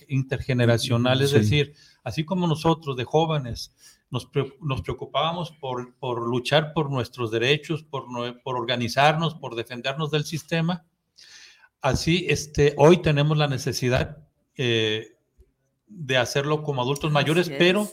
[0.08, 3.72] intergeneracional, es decir, así como nosotros de jóvenes
[4.10, 4.28] nos,
[4.60, 8.06] nos preocupábamos por, por, luchar por nuestros derechos, por,
[8.42, 10.86] por organizarnos, por defendernos del sistema.
[11.80, 14.18] Así, este, hoy tenemos la necesidad
[14.56, 15.16] eh,
[15.86, 17.88] de hacerlo como adultos mayores, pero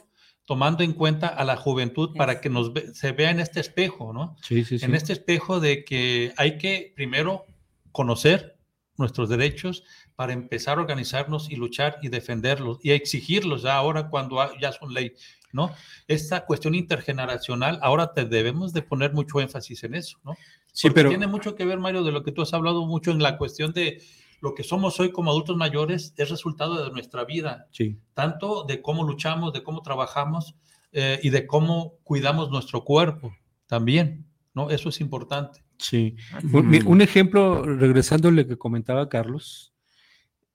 [0.45, 4.36] tomando en cuenta a la juventud para que nos se vea en este espejo, ¿no?
[4.41, 7.45] Sí, sí, en este espejo de que hay que primero
[7.91, 8.58] conocer
[8.97, 9.84] nuestros derechos
[10.15, 14.93] para empezar a organizarnos y luchar y defenderlos y exigirlos ya ahora cuando ya son
[14.93, 15.13] ley.
[15.56, 15.72] ¿No?
[16.08, 20.36] Esta cuestión intergeneracional, ahora te debemos de poner mucho énfasis en eso, ¿no?
[20.72, 23.24] Sí, pero tiene mucho que ver, Mario, de lo que tú has hablado mucho en
[23.24, 24.02] la cuestión de
[24.41, 27.98] lo que somos hoy como adultos mayores es resultado de nuestra vida, sí.
[28.13, 30.56] tanto de cómo luchamos, de cómo trabajamos
[30.91, 33.34] eh, y de cómo cuidamos nuestro cuerpo
[33.65, 34.70] también, ¿no?
[34.70, 35.63] Eso es importante.
[35.78, 36.15] Sí.
[36.54, 39.74] Un, ejemplo, regresando a lo que comentaba Carlos,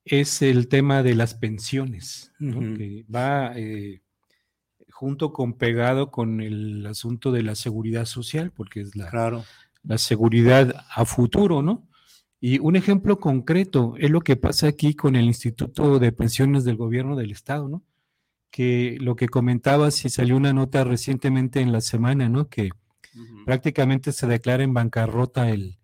[0.05, 4.01] es el tema de las pensiones, que va eh,
[5.01, 9.43] junto con pegado con el asunto de la seguridad social, porque es la,
[9.81, 11.87] la seguridad a futuro, ¿no?
[12.39, 16.75] Y un ejemplo concreto es lo que pasa aquí con el Instituto de Pensiones del
[16.75, 17.83] Gobierno del Estado, ¿no?
[18.51, 22.47] Que lo que comentabas y salió una nota recientemente en la semana, ¿no?
[22.47, 22.69] Que
[23.43, 25.79] prácticamente se declara en bancarrota el,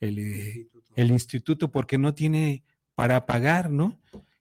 [0.00, 4.00] el, el, instituto porque no tiene para pagar, ¿no?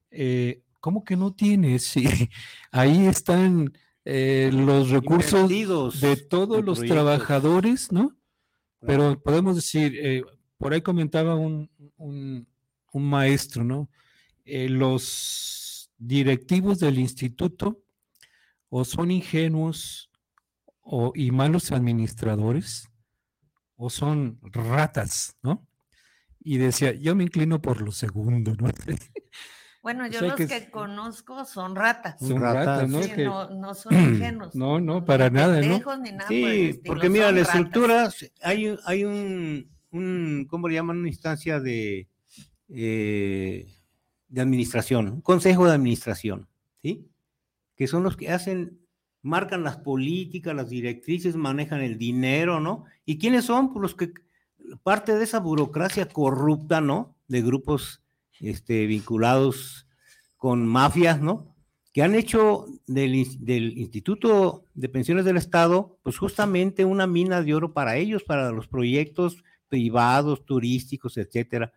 [0.09, 1.79] Eh, ¿Cómo que no tiene?
[1.79, 2.07] Sí,
[2.71, 8.17] ahí están eh, los recursos de todos los trabajadores, ¿no?
[8.79, 10.23] Pero podemos decir, eh,
[10.57, 12.47] por ahí comentaba un, un,
[12.93, 13.89] maestro, ¿no?
[14.43, 17.83] Eh, los directivos del instituto
[18.69, 20.09] o son ingenuos
[20.81, 22.89] o, y malos administradores
[23.75, 25.67] o son ratas, ¿no?
[26.39, 28.67] Y decía, yo me inclino por lo segundo, ¿no?
[29.81, 32.19] Bueno, yo los que, conozco son ratas.
[32.19, 32.99] Son ratas, ¿no?
[33.49, 34.53] no, son ingenuos.
[34.53, 35.97] No, no, para nada, ¿no?
[35.97, 38.09] Ni nada sí, porque mira, la estructura,
[38.43, 40.97] hay, hay un, un, ¿cómo le llaman?
[40.97, 42.07] Una instancia de
[42.73, 43.67] eh,
[44.29, 46.47] de administración, un consejo de administración,
[46.81, 47.11] ¿sí?
[47.75, 48.79] Que son los que hacen,
[49.21, 52.85] marcan las políticas, las directrices, manejan el dinero, ¿no?
[53.05, 53.73] ¿Y quiénes son?
[53.73, 54.13] Pues los que,
[54.83, 57.17] parte de esa burocracia corrupta, ¿no?
[57.27, 58.01] De grupos
[58.41, 59.87] este, vinculados
[60.37, 61.55] con mafias, ¿no?
[61.93, 67.53] Que han hecho del, del, Instituto de Pensiones del Estado, pues justamente una mina de
[67.53, 71.73] oro para ellos, para los proyectos privados, turísticos, etcétera.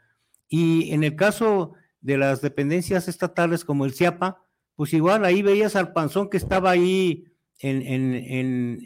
[0.48, 4.42] Y en el caso de las dependencias estatales como el CIAPA,
[4.77, 7.24] pues igual ahí veías al panzón que estaba ahí
[7.59, 8.83] en, en, en,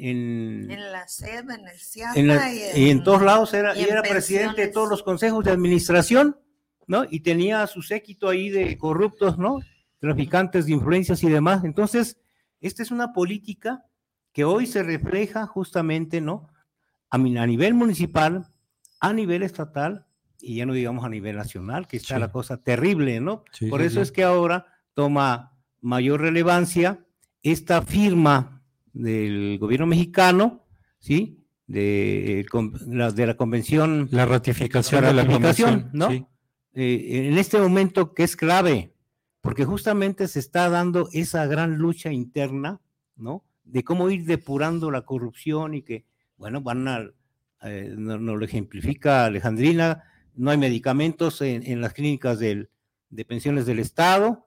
[0.70, 2.52] en, la SED, en el CIAPA.
[2.74, 6.36] y, en, todos lados era, y era presidente de todos los consejos de administración
[6.88, 7.04] ¿no?
[7.08, 9.60] Y tenía su séquito ahí de corruptos, ¿no?
[10.00, 11.62] Traficantes de influencias y demás.
[11.64, 12.18] Entonces,
[12.60, 13.84] esta es una política
[14.32, 16.48] que hoy se refleja justamente, ¿no?
[17.10, 18.46] A, nivel municipal,
[19.00, 20.06] a nivel estatal
[20.40, 23.44] y ya no digamos a nivel nacional, que está la cosa terrible, ¿no?
[23.68, 27.04] Por eso es que ahora toma mayor relevancia
[27.42, 30.64] esta firma del gobierno mexicano,
[30.98, 31.44] ¿sí?
[31.66, 32.46] De,
[32.86, 34.08] la, de la convención.
[34.10, 36.08] La ratificación, de la convención, ¿no?
[36.80, 38.94] Eh, en este momento que es clave,
[39.40, 42.80] porque justamente se está dando esa gran lucha interna,
[43.16, 43.44] ¿no?
[43.64, 46.04] De cómo ir depurando la corrupción y que,
[46.36, 47.10] bueno, van a,
[47.64, 50.04] eh, nos, lo ejemplifica Alejandrina,
[50.36, 52.68] no hay medicamentos en, las clínicas de
[53.26, 54.46] pensiones del Estado,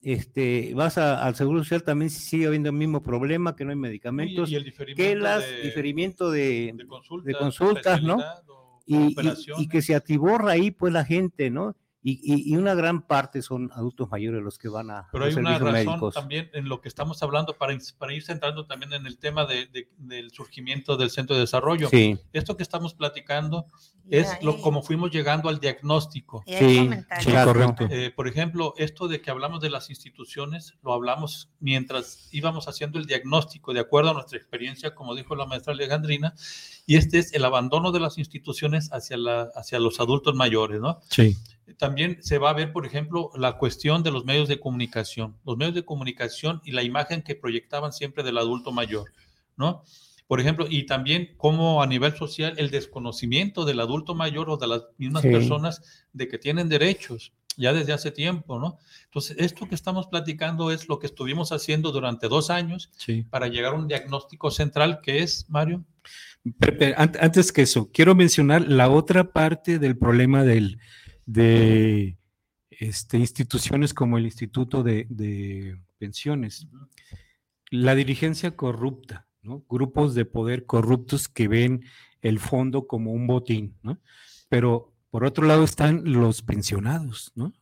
[0.00, 4.52] este, vas al Seguro Social también sigue habiendo el mismo problema, que no hay medicamentos,
[4.52, 6.76] y, el que las diferimiento de,
[7.24, 8.18] de consultas, ¿no?
[8.86, 11.76] Y, que se atiborra ahí pues la gente, ¿no?
[12.04, 16.10] Y, una gran parte son adultos mayores los que van a pero hay una razón
[16.10, 19.68] también en lo que estamos hablando para, para ir centrando también en el tema de,
[19.98, 21.88] del surgimiento del centro de desarrollo.
[21.88, 22.18] Sí.
[22.32, 23.66] esto que estamos platicando
[24.10, 26.42] es lo como fuimos llegando al diagnóstico.
[26.44, 26.90] Sí,
[27.44, 27.86] correcto.
[27.88, 32.98] Eh, por ejemplo esto de que hablamos de las instituciones lo hablamos mientras íbamos haciendo
[32.98, 36.34] el diagnóstico de acuerdo a nuestra experiencia como dijo la maestra Alejandrina
[36.86, 41.00] y este es el abandono de las instituciones hacia la hacia los adultos mayores no
[41.08, 41.36] sí
[41.76, 45.56] también se va a ver, por ejemplo, la cuestión de los medios de comunicación, los
[45.56, 49.12] medios de comunicación y la imagen que proyectaban siempre del adulto mayor,
[49.56, 49.84] ¿no?
[50.26, 54.66] Por ejemplo, y también cómo a nivel social el desconocimiento del adulto mayor o de
[54.66, 58.78] las mismas personas de que tienen derechos ya desde hace tiempo, ¿no?
[59.04, 62.90] Entonces, esto que estamos platicando es lo que estuvimos haciendo durante dos años
[63.28, 65.84] para llegar a un diagnóstico central que es, Mario.
[66.96, 70.78] Antes que eso, quiero mencionar la otra parte del problema del,
[71.24, 72.16] de
[72.70, 76.66] este, instituciones como el Instituto de, Pensiones.
[77.70, 79.64] La dirigencia corrupta, ¿no?
[79.68, 81.84] grupos de poder corruptos que ven
[82.22, 84.00] el fondo como un botín, ¿no?
[84.48, 87.52] pero por otro lado están los pensionados, ¿no?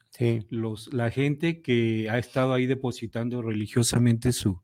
[0.50, 4.60] Los, la gente que ha estado ahí depositando religiosamente su,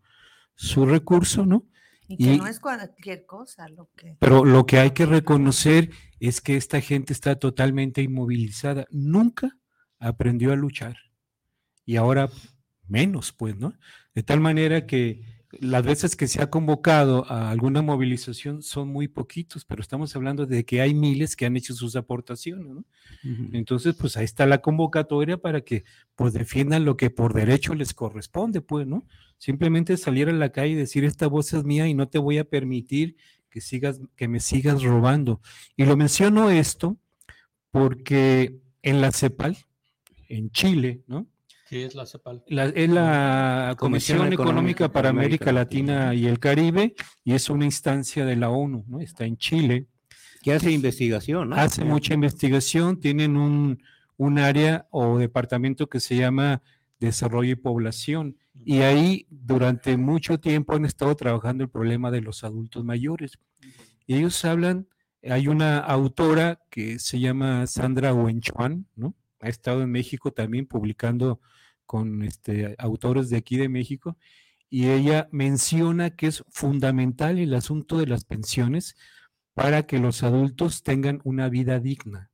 [0.55, 1.67] su recurso, ¿no?
[2.09, 4.17] Y que no es cualquier cosa lo que...
[4.21, 5.91] Pero lo que hay que reconocer
[6.21, 8.87] es que esta gente está totalmente inmovilizada.
[8.91, 9.57] Nunca
[9.99, 10.97] aprendió a luchar.
[11.85, 12.31] Y ahora
[12.87, 13.75] menos, pues, ¿no?
[14.15, 19.09] De tal manera que las veces que se ha convocado a alguna movilización son muy
[19.09, 22.85] poquitos, pero estamos hablando de que hay miles que han hecho sus aportaciones, ¿no?
[23.53, 27.95] Entonces, pues ahí está la convocatoria para que pues defiendan lo que por derecho les
[27.95, 29.07] corresponde, pues, ¿no?
[29.39, 32.39] Simplemente salir a la calle y decir, esta voz es mía y no te voy
[32.39, 33.17] a permitir
[33.51, 35.41] que sigas, que me sigas robando.
[35.77, 36.97] Y lo menciono esto
[37.71, 39.57] porque en la CEPAL,
[40.29, 41.27] en Chile, ¿no?
[41.69, 42.45] ¿Qué es la CEPAL?
[42.47, 46.95] es la Comisión, Económica, para América, Latina, y el Caribe
[47.25, 49.01] y es una instancia de la ONU, ¿no?
[49.01, 49.87] Está en Chile.
[50.43, 51.57] Que hace investigación, ¿no?
[51.57, 53.83] Hace mucha investigación, tienen un,
[54.17, 56.63] un área o departamento que se llama
[56.99, 62.45] Desarrollo y Población y ahí durante mucho tiempo han estado trabajando el problema de los
[62.45, 63.39] adultos mayores.
[64.07, 64.89] Y ellos hablan,
[65.23, 69.15] hay una autora que se llama Sandra Wenchuan, ¿no?
[69.41, 71.41] Ha estado en México también publicando
[71.85, 74.17] con este, autores de aquí de México,
[74.69, 78.97] y ella menciona que es fundamental el asunto de las pensiones
[79.55, 82.31] para que los adultos tengan una vida digna.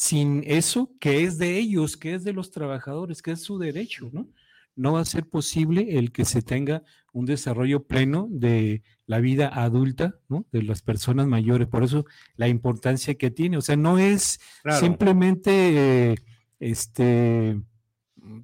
[0.00, 0.04] ¿No?
[0.04, 4.10] Sin eso, que es de ellos, que es de los trabajadores, que es su derecho,
[4.12, 4.28] ¿no?
[4.76, 6.82] no va a ser posible el que se tenga
[7.12, 10.46] un desarrollo pleno de la vida adulta, ¿no?
[10.52, 11.68] De las personas mayores.
[11.68, 13.58] Por eso la importancia que tiene.
[13.58, 14.40] O sea, no es
[14.78, 16.14] simplemente
[16.60, 17.60] este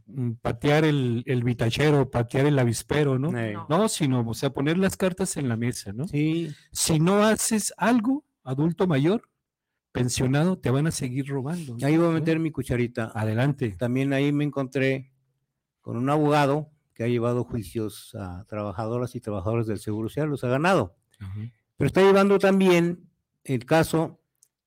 [0.07, 3.31] Mm, patear el, el vitachero, patear el avispero, ¿no?
[3.69, 3.89] ¿no?
[3.89, 6.09] sino, o sea, poner las cartas en la mesa, ¿no?
[6.09, 6.55] Sí.
[6.73, 9.29] Si no haces algo, adulto mayor,
[9.97, 11.77] pensionado, te van a seguir robando.
[11.83, 13.11] Ahí voy a meter mi cucharita.
[13.15, 13.75] Adelante.
[13.79, 15.11] También ahí me encontré
[15.81, 20.45] con un abogado que ha llevado juicios a trabajadoras y trabajadores del Seguro Social, los
[20.45, 20.97] ha ganado.
[21.77, 23.09] Pero está llevando también
[23.45, 24.21] el caso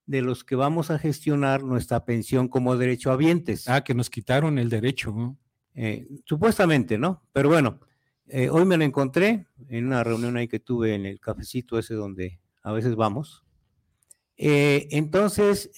[0.06, 3.68] de los que vamos a gestionar nuestra pensión como derecho derechohabientes.
[3.68, 5.12] Ah, que nos quitaron el derecho.
[5.12, 5.38] ¿no?
[5.76, 7.24] Eh, supuestamente, ¿no?
[7.32, 7.80] Pero bueno,
[8.28, 11.94] eh, hoy me lo encontré en una reunión ahí que tuve en el cafecito ese
[11.94, 13.44] donde a veces vamos.
[14.42, 15.70] Eh, entonces,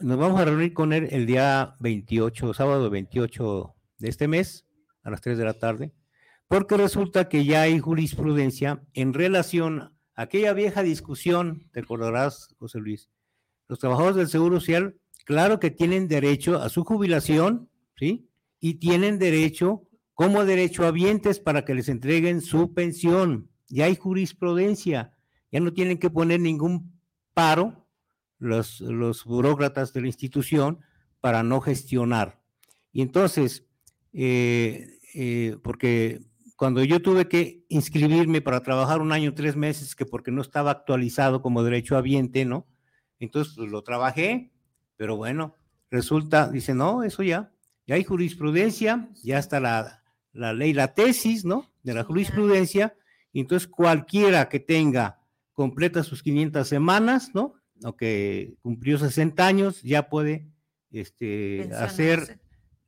[0.00, 4.66] nos vamos a reunir con él el día 28, sábado 28 de este mes,
[5.02, 5.92] a las 3 de la tarde,
[6.48, 13.08] porque resulta que ya hay jurisprudencia en relación aquella vieja discusión, te acordarás, José Luis,
[13.68, 18.28] los trabajadores del Seguro Social, claro que tienen derecho a su jubilación, ¿sí?
[18.58, 19.82] Y tienen derecho
[20.14, 23.50] como derecho habientes para que les entreguen su pensión.
[23.68, 25.12] Ya hay jurisprudencia,
[25.50, 26.92] ya no tienen que poner ningún
[27.34, 27.86] paro
[28.38, 30.80] los, los burócratas de la institución
[31.20, 32.40] para no gestionar.
[32.92, 33.64] Y entonces,
[34.12, 36.20] eh, eh, porque
[36.56, 40.70] cuando yo tuve que inscribirme para trabajar un año, tres meses, que porque no estaba
[40.70, 42.66] actualizado como derecho habiente, ¿no?
[43.20, 44.52] Entonces pues, lo trabajé,
[44.96, 45.54] pero bueno,
[45.90, 47.52] resulta, dice, no, eso ya,
[47.86, 51.70] ya hay jurisprudencia, ya está la, la ley, la tesis, ¿no?
[51.82, 52.96] De la jurisprudencia,
[53.32, 55.17] y entonces cualquiera que tenga
[55.58, 57.54] completa sus 500 semanas, ¿no?
[57.82, 60.46] O que cumplió 60 años, ya puede
[60.92, 62.38] este, hacer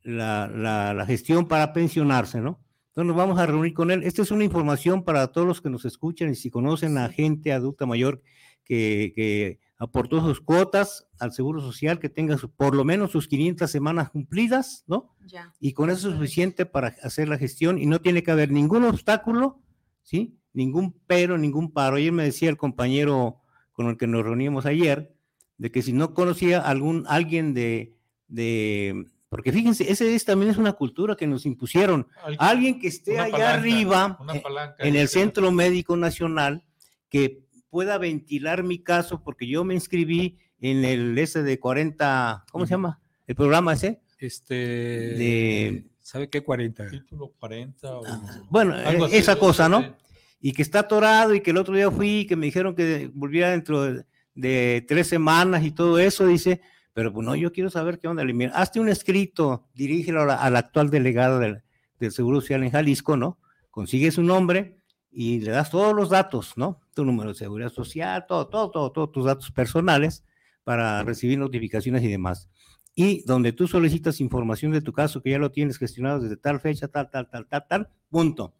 [0.03, 2.61] la, la, la gestión para pensionarse, ¿no?
[2.87, 4.03] Entonces nos vamos a reunir con él.
[4.03, 7.51] Esta es una información para todos los que nos escuchan y si conocen a gente
[7.51, 8.21] adulta mayor
[8.63, 14.11] que, aportó sus cuotas al Seguro Social, que tenga por lo menos sus 500 semanas
[14.11, 15.13] cumplidas, ¿no?
[15.25, 15.51] Ya.
[15.59, 18.85] Y con eso es suficiente para hacer la gestión y no tiene que haber ningún
[18.85, 19.59] obstáculo,
[20.03, 20.37] ¿sí?
[20.53, 21.95] Ningún pero, ningún paro.
[21.95, 23.41] Ayer me decía el compañero
[23.71, 25.13] con el que nos reunimos ayer,
[25.57, 27.95] de que si no conocía algún, alguien de,
[28.27, 32.05] de porque fíjense, ese es, también es una cultura que nos impusieron.
[32.37, 34.43] Alguien que esté allá arriba, eh,
[34.79, 36.65] en el Centro Médico Nacional,
[37.07, 42.65] que pueda ventilar mi caso, porque yo me inscribí en el ese de 40, ¿cómo
[42.65, 42.99] se llama?
[43.25, 44.01] ¿El programa ese?
[44.19, 44.53] Este.
[44.53, 46.87] De, ¿Sabe qué 40?
[46.87, 47.87] Título 40.
[48.05, 49.95] Ah, bueno, eh, esa cosa, ¿no?
[50.41, 53.09] Y que está atorado y que el otro día fui y que me dijeron que
[53.13, 56.61] volviera dentro de tres semanas y todo eso, dice
[56.93, 58.23] pero pues no, yo quiero saber qué onda.
[58.25, 61.63] Mira, hazte un escrito, dirígelo al actual delegado del,
[62.09, 63.37] Seguro Social en Jalisco, ¿no?
[63.69, 64.79] Consigue su nombre
[65.11, 66.81] y le das todos los datos, ¿no?
[66.95, 70.25] Tu número de seguridad social, todo, todo, todo, todos tus datos personales
[70.63, 72.49] para recibir notificaciones y demás.
[72.95, 76.59] Y donde tú solicitas información de tu caso, que ya lo tienes gestionado desde tal
[76.59, 78.55] fecha, tal, tal, tal, tal, tal, punto.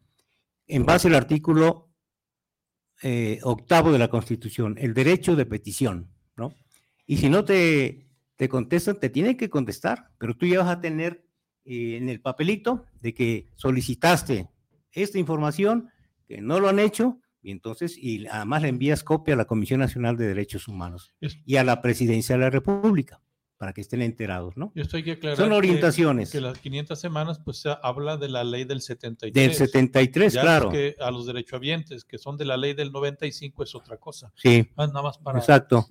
[0.72, 1.90] En base al artículo
[3.02, 6.54] eh, octavo de la Constitución, el derecho de petición, ¿no?
[7.06, 8.08] Y si no te
[8.42, 11.24] te contestan, te tienen que contestar, pero tú ya vas a tener
[11.64, 14.50] eh, en el papelito de que solicitaste
[14.94, 15.92] esta información,
[16.28, 19.80] que no lo han hecho, y entonces, y además le envías copia a la Comisión
[19.80, 23.22] Nacional de Derechos Humanos y a la Presidencia de la República
[23.62, 24.72] para que estén enterados, ¿no?
[24.74, 26.32] Yo estoy que aclarar Son orientaciones.
[26.32, 29.32] Que, las 500 semanas, pues se habla de la ley del 73.
[29.36, 30.72] Del 73, claro.
[30.72, 34.34] Que a los derechohabientes, que son de la ley del 95, es otra cosa.
[34.36, 34.68] Sí.
[34.76, 35.38] Ah, nada más para.
[35.38, 35.88] Exacto.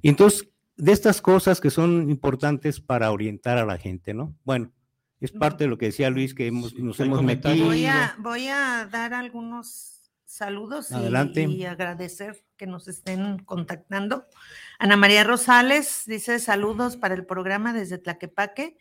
[0.00, 4.36] Y entonces, de estas cosas que son importantes para orientar a la gente, ¿no?
[4.44, 4.70] Bueno,
[5.18, 7.64] es parte de lo que decía Luis, que nos hemos metido.
[7.64, 9.97] Voy a, voy a dar algunos
[10.28, 14.26] saludos y, agradecer que nos estén contactando.
[14.78, 18.76] Ana María Rosales dice saludos para el programa desde Tlaquepaque,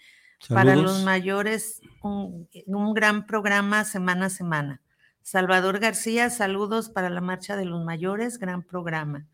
[0.49, 4.81] para los mayores, un, un gran programa semana a semana.
[5.21, 9.25] Salvador García, saludos para la Marcha de los Mayores, gran programa.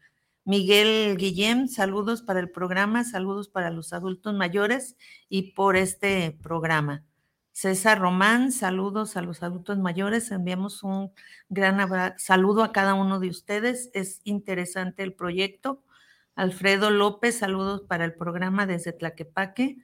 [0.46, 4.98] Miguel Guillem, saludos para el programa, saludos para los adultos mayores
[5.30, 7.04] y por este programa.
[7.54, 10.32] César Román, saludos a los adultos mayores.
[10.32, 11.12] Enviamos un
[11.50, 11.78] gran
[12.18, 13.92] saludo a cada uno de ustedes.
[13.94, 15.84] Es interesante el proyecto.
[16.36, 19.78] Alfredo López, saludos para el programa desde Tlaquepaque.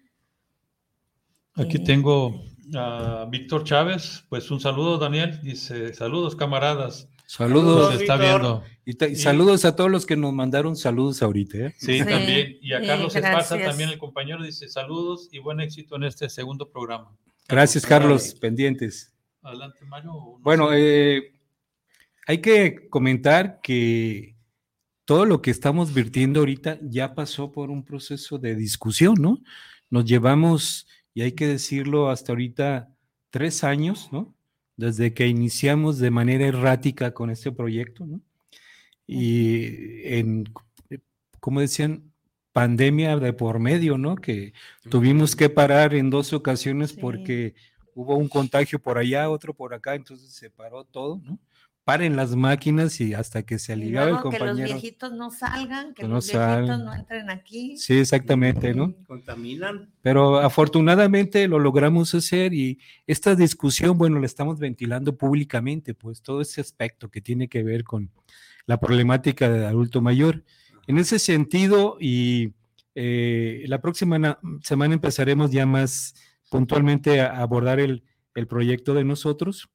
[1.54, 2.44] Aquí eh, tengo
[2.76, 4.26] a Víctor Chávez.
[4.30, 5.40] Pues un saludo, Daniel.
[5.44, 7.08] Dice, saludos, camaradas.
[7.28, 7.94] Saludos.
[8.02, 8.64] está viendo.
[8.84, 11.58] Y, saludos a todos los que nos mandaron saludos ahorita.
[11.60, 11.76] ¿eh?
[11.78, 12.58] Sí, también.
[12.64, 16.68] Y a Carlos Esparza, también el compañero, dice saludos y buen éxito en este segundo
[16.68, 17.16] programa.
[17.50, 18.36] Gracias, Carlos.
[18.36, 19.14] Pendientes.
[19.42, 20.38] Adelante, Mario.
[20.40, 21.34] bueno, eh,
[22.28, 24.36] hay que comentar que
[25.06, 29.42] todo lo que estamos virtiendo ahorita ya pasó por un proceso de discusión, ¿no?
[29.90, 32.94] Nos llevamos, y hay que decirlo, hasta ahorita
[33.32, 34.36] tres años, ¿no?
[34.80, 38.22] desde que iniciamos de manera errática con este proyecto, ¿no?
[39.06, 40.46] Y en
[41.42, 42.09] como decían,
[42.60, 44.18] pandemia de por medio, ¿no?
[44.18, 44.52] Que
[44.90, 47.54] tuvimos que parar en dos ocasiones porque
[47.96, 51.40] hubo un contagio por allá, otro por acá, entonces se paró todo, ¿no?
[51.86, 54.56] paren las máquinas y hasta que se aliviaba el compañero.
[54.58, 57.78] Que los viejitos no salgan, que, los viejitos no entren aquí.
[57.78, 58.94] Sí, exactamente, ¿no?
[59.08, 59.90] Contaminan.
[60.04, 66.42] Pero afortunadamente lo logramos hacer y esta discusión, bueno, la estamos ventilando públicamente, pues todo
[66.42, 68.12] ese aspecto que tiene que ver con
[68.68, 70.44] la problemática del adulto mayor.
[70.90, 72.56] En ese sentido, y
[72.96, 76.16] eh, la próxima semana empezaremos ya más
[76.50, 78.04] puntualmente a abordar el,
[78.48, 79.70] proyecto de nosotros,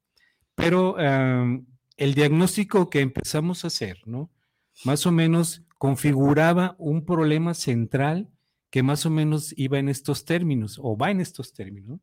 [0.57, 4.33] pero el diagnóstico que empezamos a hacer, ¿no?
[4.85, 8.29] Más o menos configuraba un problema central
[8.71, 12.01] que más o menos iba en estos términos o va en estos términos.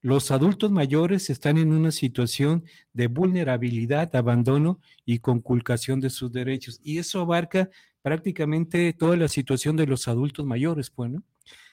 [0.00, 6.80] Los adultos mayores están en una situación de vulnerabilidad, abandono y conculcación de sus derechos.
[6.82, 7.68] Y eso abarca
[8.04, 10.90] prácticamente toda la situación de los adultos mayores.
[10.90, 11.10] Pues,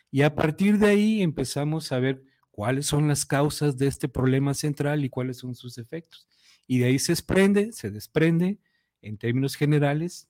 [0.09, 4.53] y a partir de ahí empezamos a ver cuáles son las causas de este problema
[4.53, 6.29] central y cuáles son sus efectos.
[6.67, 8.59] Y de ahí se desprende, se desprende,
[9.01, 10.29] en términos generales,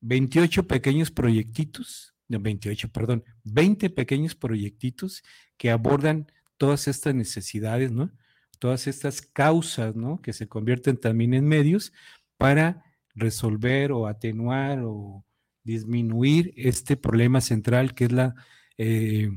[0.00, 5.22] 28 pequeños proyectitos, de 28, perdón, 20 pequeños proyectitos
[5.56, 8.10] que abordan todas estas necesidades, ¿no?
[8.58, 10.20] Todas estas causas, ¿no?
[10.20, 11.92] Que se convierten también en medios
[12.38, 12.82] para
[13.14, 15.24] resolver o atenuar o
[15.64, 18.34] disminuir este problema central que es la
[18.78, 19.30] eh,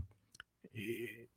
[0.74, 1.28] eh,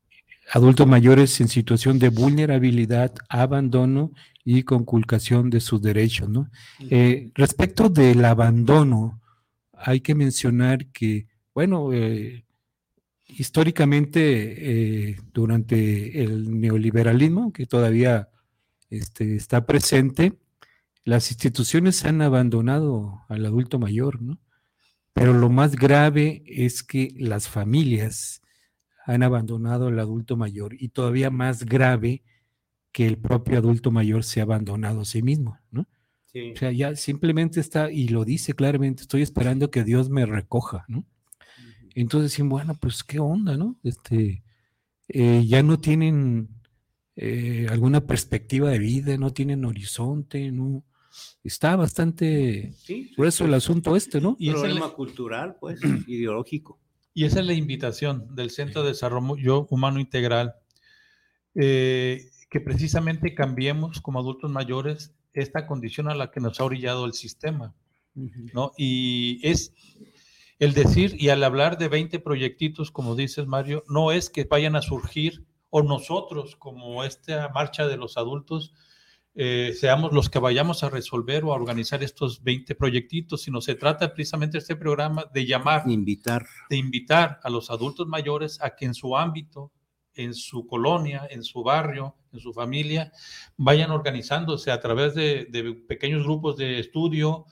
[0.50, 4.12] adultos mayores en situación de vulnerabilidad, abandono
[4.44, 6.28] y conculcación de sus derechos.
[6.30, 6.50] ¿no?
[6.88, 9.20] Eh, respecto del abandono,
[9.74, 11.90] hay que mencionar que, bueno,
[13.26, 18.30] históricamente durante el neoliberalismo, que todavía
[18.88, 20.32] este, está presente,
[21.08, 24.38] las instituciones han abandonado al adulto mayor, ¿no?
[25.14, 28.42] Pero lo más grave es que las familias
[29.06, 32.22] han abandonado al adulto mayor y todavía más grave
[32.92, 35.88] que el propio adulto mayor se ha abandonado a sí mismo, ¿no?
[36.52, 40.84] O sea, ya simplemente está, y lo dice claramente, estoy esperando que Dios me recoja,
[40.88, 41.06] ¿no?
[41.94, 43.78] Entonces decimos, bueno, pues qué onda, ¿no?
[43.82, 44.44] Este,
[45.08, 46.50] eh, ya no tienen
[47.16, 50.84] eh, alguna perspectiva de vida, no tienen horizonte, ¿no?
[51.48, 52.72] Está bastante
[53.16, 54.36] grueso el asunto este, ¿no?
[54.38, 56.78] Y es problema cultural, pues, ideológico.
[57.14, 60.54] Y esa es la invitación del Centro de Desarrollo Humano Integral.
[61.54, 67.04] Eh, que precisamente cambiemos como adultos mayores esta condición a la que nos ha orillado
[67.04, 67.74] el sistema,
[68.54, 68.72] ¿no?
[68.76, 69.72] Y es
[70.58, 74.76] el decir y al hablar de 20 proyectitos, como dices Mario, no es que vayan
[74.76, 78.74] a surgir o nosotros como esta marcha de los adultos
[79.40, 83.76] eh, seamos los que vayamos a resolver o a organizar estos 20 proyectitos, sino se
[83.76, 86.44] trata precisamente este programa de llamar, invitar.
[86.68, 89.72] de invitar a los adultos mayores a que en su ámbito
[90.18, 93.12] en su colonia, en su barrio, en su familia,
[93.56, 95.46] vayan organizándose a través de,
[95.86, 97.46] pequeños grupos de estudio,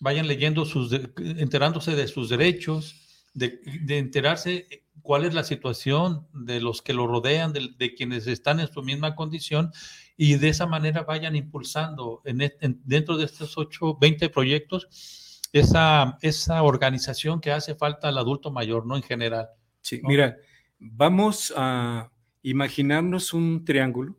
[0.00, 6.82] vayan leyendo sus, enterándose de sus derechos, de, enterarse cuál es la situación de los
[6.82, 9.72] que lo rodean, de, quienes están en su misma condición,
[10.16, 17.40] y de esa manera vayan impulsando dentro de estos 8, 20 proyectos esa, esa organización
[17.40, 18.96] que hace falta al adulto mayor, ¿no?
[18.96, 19.48] En general.
[19.80, 20.36] Sí, mira,
[20.78, 22.10] Vamos a
[22.42, 24.16] imaginarnos un triángulo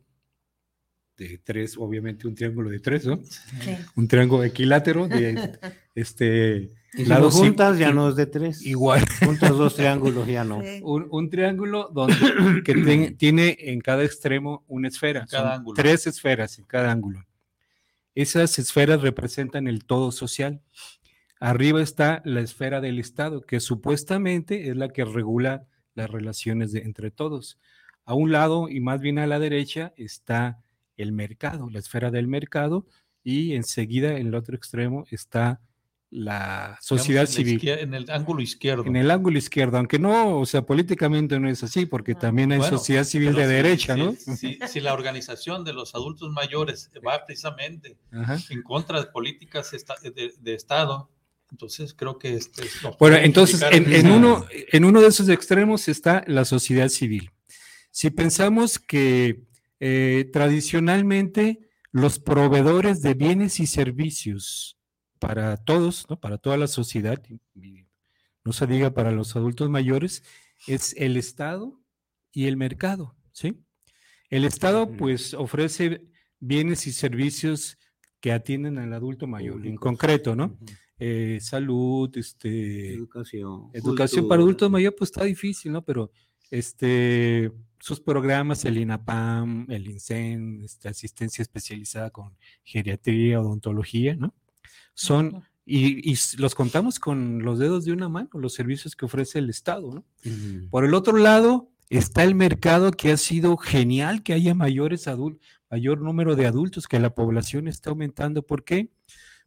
[1.18, 3.20] de tres, obviamente un triángulo de tres, ¿no?
[3.96, 5.58] Un triángulo equilátero de
[5.94, 8.64] este y lados juntas ya no es de tres.
[8.64, 9.04] Igual.
[9.24, 10.62] Juntas dos triángulos ya no.
[10.82, 12.16] Un, triángulo donde
[12.64, 15.26] que tiene en cada extremo una esfera.
[15.28, 15.76] Cada ángulo.
[15.76, 17.26] Tres esferas en cada ángulo.
[18.14, 20.62] Esas esferas representan el todo social.
[21.40, 26.80] Arriba está la esfera del Estado, que supuestamente es la que regula las relaciones de,
[26.80, 27.58] entre todos.
[28.04, 30.58] A un lado y más bien a la derecha está
[30.98, 32.86] el mercado, la esfera del mercado,
[33.24, 35.60] y enseguida en el otro extremo está
[36.10, 37.60] la sociedad civil.
[37.68, 38.84] en el ángulo izquierdo.
[38.86, 42.18] En el ángulo izquierdo, aunque no, o sea, políticamente no es así, porque ah.
[42.18, 44.14] también hay sociedad civil de derecha, ¿no?
[44.68, 47.98] Si, la organización de los adultos mayores va precisamente
[48.50, 51.10] en contra de políticas de Estado,
[51.50, 52.64] entonces creo que este
[52.98, 57.30] Bueno, entonces en, uno, en uno de esos extremos está la sociedad civil.
[57.90, 59.47] Si pensamos que
[59.80, 61.60] eh, tradicionalmente
[61.90, 64.78] los proveedores de bienes y servicios
[65.18, 66.20] para todos, ¿no?
[66.20, 67.22] para toda la sociedad,
[68.44, 70.22] no se diga para los adultos mayores,
[70.66, 71.80] es el Estado
[72.32, 73.62] y el mercado, ¿sí?
[74.30, 76.02] El Estado pues ofrece
[76.38, 77.78] bienes y servicios
[78.20, 80.58] que atienden al adulto mayor, en concreto, ¿no?
[80.98, 85.84] eh, salud, este, educación, educación para adultos mayores, pues está difícil, ¿no?
[85.84, 86.10] Pero
[86.50, 94.34] este, sus programas, el INAPAM, el INSEN, este, asistencia especializada con geriatría, odontología, ¿no?
[94.94, 99.50] Son, y, los contamos con los dedos de una mano, los servicios que ofrece el
[99.50, 100.04] Estado, ¿no?
[100.70, 105.46] Por el otro lado, está el mercado que ha sido genial, que haya mayores adultos,
[105.70, 108.42] mayor número de adultos, que la población está aumentando.
[108.42, 108.90] ¿Por qué?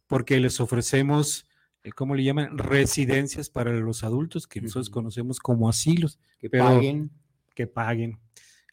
[0.06, 1.46] Porque les ofrecemos,
[1.84, 2.56] eh, ¿cómo le llaman?
[2.56, 6.18] Residencias para los adultos, que nosotros conocemos como asilos.
[6.38, 7.10] Que paguen.
[7.54, 8.18] Que paguen.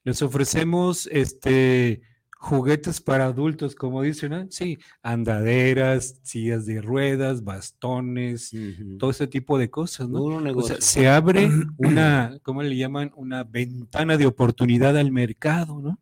[0.04, 2.02] Les ofrecemos este,
[2.32, 4.48] juguetes para adultos, como dicen, ¿no?
[4.50, 8.52] Sí, andaderas, sillas de ruedas, bastones,
[8.98, 10.24] todo ese tipo de cosas, ¿no?
[10.24, 13.12] O sea, se abre una, ¿cómo le llaman?
[13.16, 16.00] Una ventana de oportunidad al mercado, ¿no?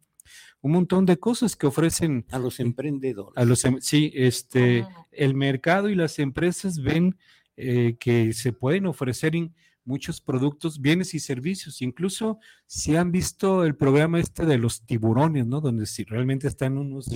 [0.62, 3.38] un montón de cosas que ofrecen a los emprendedores.
[3.38, 5.08] A los, em, sí, este, ah.
[5.12, 7.16] el mercado y las empresas ven
[7.56, 9.36] eh, que se pueden ofrecer
[9.88, 11.82] muchos productos, bienes y servicios.
[11.82, 15.62] Incluso si han visto el programa este de los tiburones, ¿no?
[15.62, 17.10] Donde si realmente están unos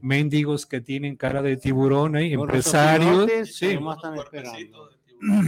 [0.00, 2.32] mendigos que tienen cara de tiburón, ¿eh?
[2.32, 3.30] empresarios.
[3.50, 3.78] Sí.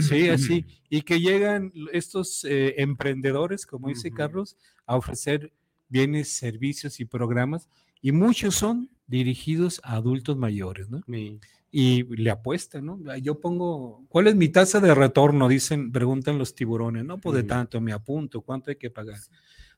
[0.09, 0.67] Sí, así.
[0.89, 4.57] Y que llegan estos eh, emprendedores, como dice Carlos,
[4.87, 5.53] a ofrecer
[5.89, 7.69] bienes, servicios y programas,
[8.01, 11.01] y muchos son dirigidos a adultos mayores, ¿no?
[11.77, 13.17] Y le apuestan, ¿no?
[13.17, 15.49] Yo pongo, ¿cuál es mi tasa de retorno?
[15.49, 19.19] Dicen, preguntan los tiburones, no, pues de tanto, me apunto, ¿cuánto hay que pagar?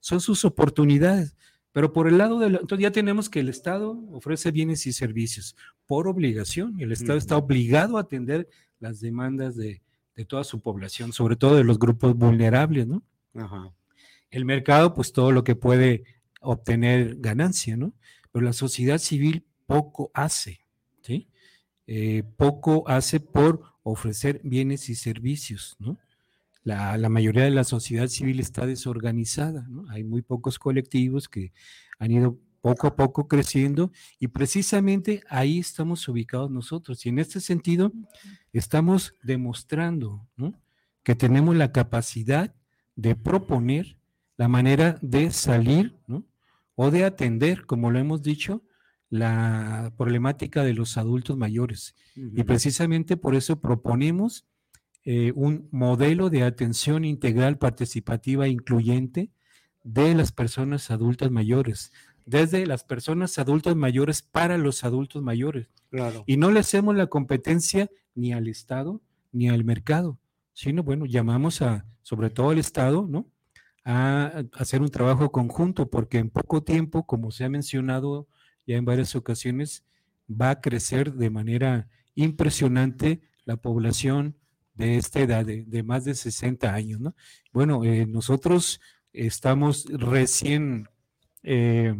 [0.00, 1.36] Son sus oportunidades.
[1.72, 5.56] Pero por el lado de entonces ya tenemos que el Estado ofrece bienes y servicios
[5.86, 9.82] por obligación el Estado está obligado a atender las demandas de,
[10.14, 13.02] de, toda su población, sobre todo de los grupos vulnerables, ¿no?
[13.34, 13.74] Ajá
[14.30, 16.04] el mercado, pues todo lo que puede
[16.40, 17.94] obtener ganancia, ¿no?
[18.32, 20.60] Pero la sociedad civil poco hace,
[21.02, 21.28] ¿sí?
[21.86, 25.76] Eh, poco hace por ofrecer bienes y servicios.
[26.64, 29.68] La, mayoría de la sociedad civil está desorganizada.
[29.90, 31.52] Hay muy pocos colectivos que
[32.00, 37.06] han ido poco a poco creciendo y precisamente ahí estamos ubicados nosotros.
[37.06, 37.92] Y en este sentido
[38.52, 40.26] estamos demostrando.
[41.04, 42.52] Que tenemos la capacidad
[42.96, 43.96] de proponer
[44.36, 45.96] la manera de salir
[46.74, 48.64] o de atender, como lo hemos dicho,
[49.10, 51.94] la problemática de los adultos mayores.
[52.14, 54.46] Y precisamente por eso proponemos
[55.04, 59.30] eh, un modelo de atención integral, participativa e incluyente
[59.84, 61.92] de las personas adultas mayores,
[62.24, 65.68] desde las personas adultas mayores para los adultos mayores.
[65.90, 66.24] Claro.
[66.26, 69.00] Y no le hacemos la competencia ni al Estado
[69.30, 70.18] ni al mercado,
[70.54, 73.26] sino, bueno, llamamos a, sobre todo al Estado, ¿no?
[73.84, 78.26] a hacer un trabajo conjunto, porque en poco tiempo, como se ha mencionado
[78.66, 79.84] ya en varias ocasiones,
[80.28, 84.36] va a crecer de manera impresionante la población
[84.74, 87.00] de esta edad, de, más de 60 años.
[87.00, 87.14] ¿no?
[87.52, 88.80] Bueno, eh, nosotros
[89.12, 90.88] estamos recién
[91.42, 91.94] eh,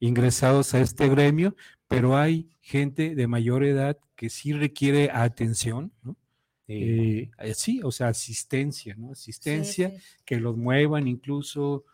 [0.00, 1.56] ingresados a este gremio,
[1.88, 6.16] pero hay gente de mayor edad que sí requiere atención, ¿no?
[6.68, 9.12] Eh, eh, sí, o sea, asistencia, ¿no?
[9.12, 9.92] Asistencia,
[10.24, 11.84] que los muevan incluso,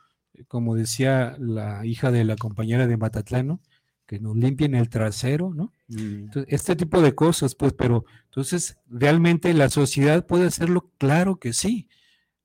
[0.46, 3.60] como decía la hija de la compañera de Matatlán,
[4.08, 5.70] que nos limpien el trasero, ¿no?
[5.88, 6.30] Mm.
[6.48, 10.90] este tipo de cosas, pues, pero entonces, ¿realmente la sociedad puede hacerlo?
[10.96, 11.88] Claro que sí.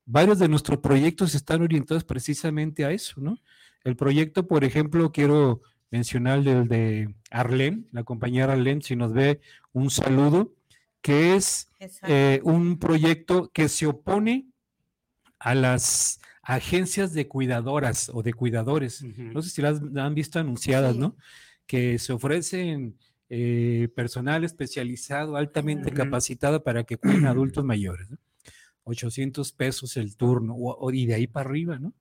[0.06, 3.40] Varios de nuestros proyectos están orientados precisamente a eso, ¿no?
[3.86, 9.40] El proyecto, por ejemplo, quiero mencionar el de Arlen, la compañera Arlen, si nos ve,
[9.72, 10.54] un saludo
[11.02, 11.70] que es
[12.02, 14.48] eh, un proyecto que se opone
[15.40, 19.02] a las agencias de cuidadoras o de cuidadores.
[19.02, 21.16] No sé si las han visto anunciadas, ¿no?
[21.74, 23.00] Que se ofrecen
[23.30, 28.08] eh, personal especializado, altamente capacitado para que cuiden adultos mayores.
[28.84, 31.96] 800 pesos el turno o, y de ahí para arriba, ¿no?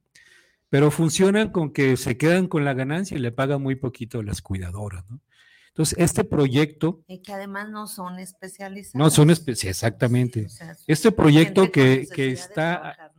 [0.68, 4.22] Pero funcionan con que se quedan con la ganancia y le pagan muy poquito a
[4.22, 5.22] las cuidadoras, ¿no?
[5.68, 7.02] Entonces, este proyecto...
[7.08, 8.94] Y que además no son especializados.
[8.94, 10.48] No son especializados, exactamente.
[10.86, 13.10] este proyecto que, está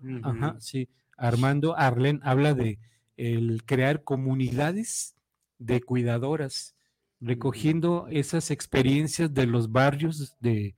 [0.60, 0.88] sí,
[1.18, 2.78] Armando Arlen habla de
[3.18, 5.16] el crear comunidades
[5.60, 6.76] de cuidadoras,
[7.20, 10.76] recogiendo esas experiencias de los barrios de,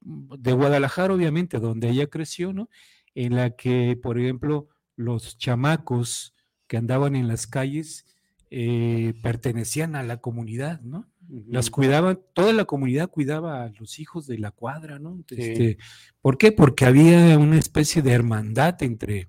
[0.00, 2.68] de Guadalajara, obviamente, donde ella creció, ¿no?
[3.14, 6.34] En la que, por ejemplo, los chamacos
[6.66, 8.06] que andaban en las calles
[8.50, 11.08] eh, pertenecían a la comunidad, ¿no?
[11.48, 15.18] Las cuidaban, toda la comunidad cuidaba a los hijos de la cuadra, ¿no?
[15.28, 15.78] Este,
[16.20, 16.52] ¿Por qué?
[16.52, 19.28] Porque había una especie de hermandad entre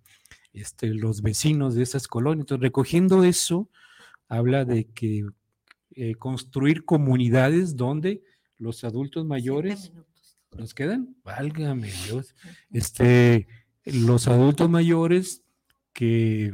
[0.54, 2.44] este, los vecinos de esas colonias.
[2.44, 3.70] Entonces, recogiendo eso,
[4.28, 5.26] habla de que
[5.92, 8.24] eh, construir comunidades donde
[8.58, 9.92] los adultos mayores
[10.56, 12.36] nos quedan, válgame Dios,
[12.72, 13.48] este,
[13.86, 15.44] los adultos mayores
[15.94, 16.54] que,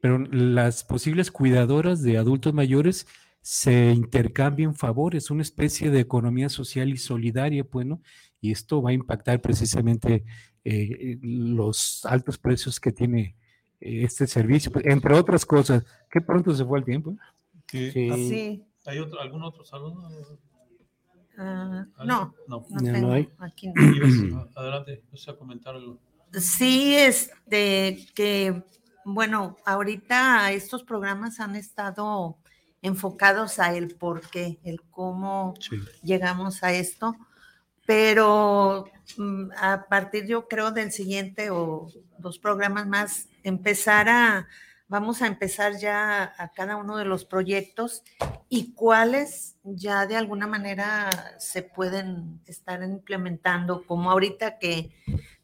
[0.00, 3.06] pero las posibles cuidadoras de adultos mayores
[3.42, 8.10] se intercambian favores, una especie de economía social y solidaria, bueno, pues,
[8.40, 10.24] y esto va a impactar precisamente
[10.64, 13.34] eh, los altos precios que tiene eh,
[13.80, 15.84] este servicio, pues, entre otras cosas.
[16.10, 17.16] Qué pronto se fue el tiempo.
[17.68, 18.64] Sí.
[18.86, 20.08] ¿Hay otro, algún otro saludo?
[21.38, 23.28] Ah, no, no, no, hay.
[23.38, 24.48] Aquí no.
[24.54, 25.98] Adelante, a comentar algo.
[26.32, 28.62] Sí, este, que,
[29.04, 32.36] bueno, ahorita estos programas han estado
[32.82, 35.54] enfocados a el por qué, el cómo
[36.02, 37.16] llegamos a esto,
[37.90, 38.84] pero
[39.16, 41.88] mm, a partir yo creo del siguiente o
[42.18, 44.46] dos programas más, empezar a,
[44.86, 48.04] vamos a empezar ya a cada uno de los proyectos
[48.48, 51.10] y cuáles ya de alguna manera
[51.40, 54.92] se pueden estar implementando, como ahorita que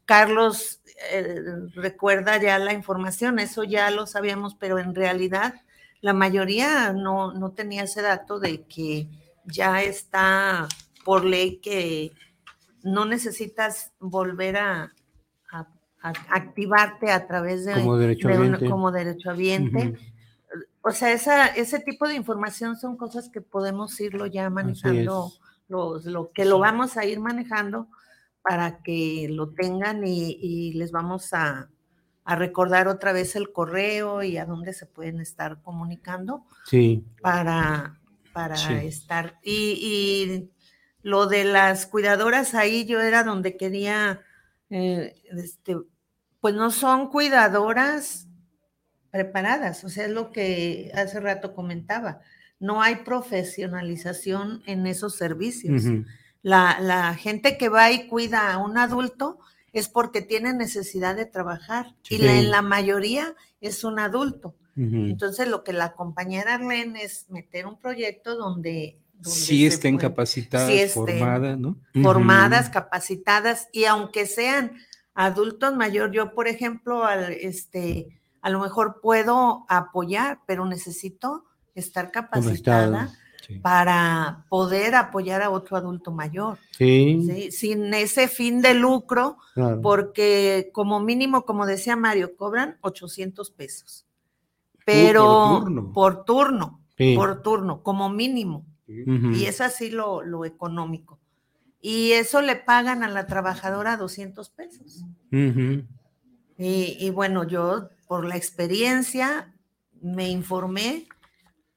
[0.05, 1.35] Carlos eh,
[1.75, 5.55] recuerda ya la información, eso ya lo sabíamos, pero en realidad
[6.01, 9.09] la mayoría no, no tenía ese dato de que
[9.47, 10.69] ya está
[11.05, 12.13] por ley que
[12.87, 14.93] no necesitas volver a,
[16.31, 18.71] activarte a través de, como derechohabiente.
[18.71, 19.99] como derechohabiente.
[20.83, 25.33] O sea, esa, ese tipo de información son cosas que podemos irlo ya manejando,
[25.69, 27.89] lo que lo vamos a ir manejando
[28.41, 31.69] para que lo tengan y les vamos a,
[32.27, 36.45] a recordar otra vez el correo y a dónde se pueden estar comunicando.
[36.65, 37.05] Sí.
[37.23, 38.01] Para,
[38.33, 39.39] para estar.
[39.45, 40.51] Y,
[41.07, 44.23] lo de las cuidadoras ahí yo era donde quería,
[44.71, 45.77] eh, este,
[46.41, 48.27] pues no son cuidadoras
[49.13, 52.19] preparadas, o sea, es lo que hace rato comentaba.
[52.59, 55.85] No hay profesionalización en esos servicios.
[56.43, 59.39] la, la gente que va y cuida a un adulto,
[59.73, 64.57] es porque tiene necesidad de trabajar y la, en la mayoría es un adulto.
[64.75, 68.99] Entonces lo que la compañera Arlene es meter un proyecto donde...
[69.23, 71.77] sí estén capacitadas, formadas, ¿no?
[72.03, 74.73] Formadas, capacitadas y aunque sean
[75.15, 81.45] adultos mayor, yo por ejemplo, al, este, a lo mejor puedo apoyar, pero necesito
[81.75, 83.13] estar capacitada
[83.63, 86.59] para poder apoyar a otro adulto mayor.
[86.77, 87.51] Sí.
[87.51, 89.39] Sin ese fin de lucro,
[89.83, 94.07] porque como mínimo, como decía Mario, cobran 800 pesos.
[94.85, 96.81] Pero por turno,
[97.17, 98.65] por turno, como mínimo.
[98.87, 101.19] Y es así lo, económico.
[101.81, 105.05] Y eso le pagan a la trabajadora 200 pesos.
[106.59, 109.53] y bueno, yo por la experiencia
[110.01, 111.07] me informé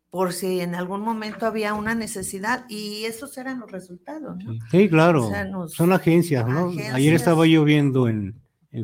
[0.10, 4.44] por si en algún momento había una necesidad y esos eran los resultados.
[4.44, 4.54] ¿no?
[4.72, 5.30] Sí, claro.
[5.68, 6.72] Son agencias, ¿no?
[6.94, 8.36] Ayer estaba yo viendo en,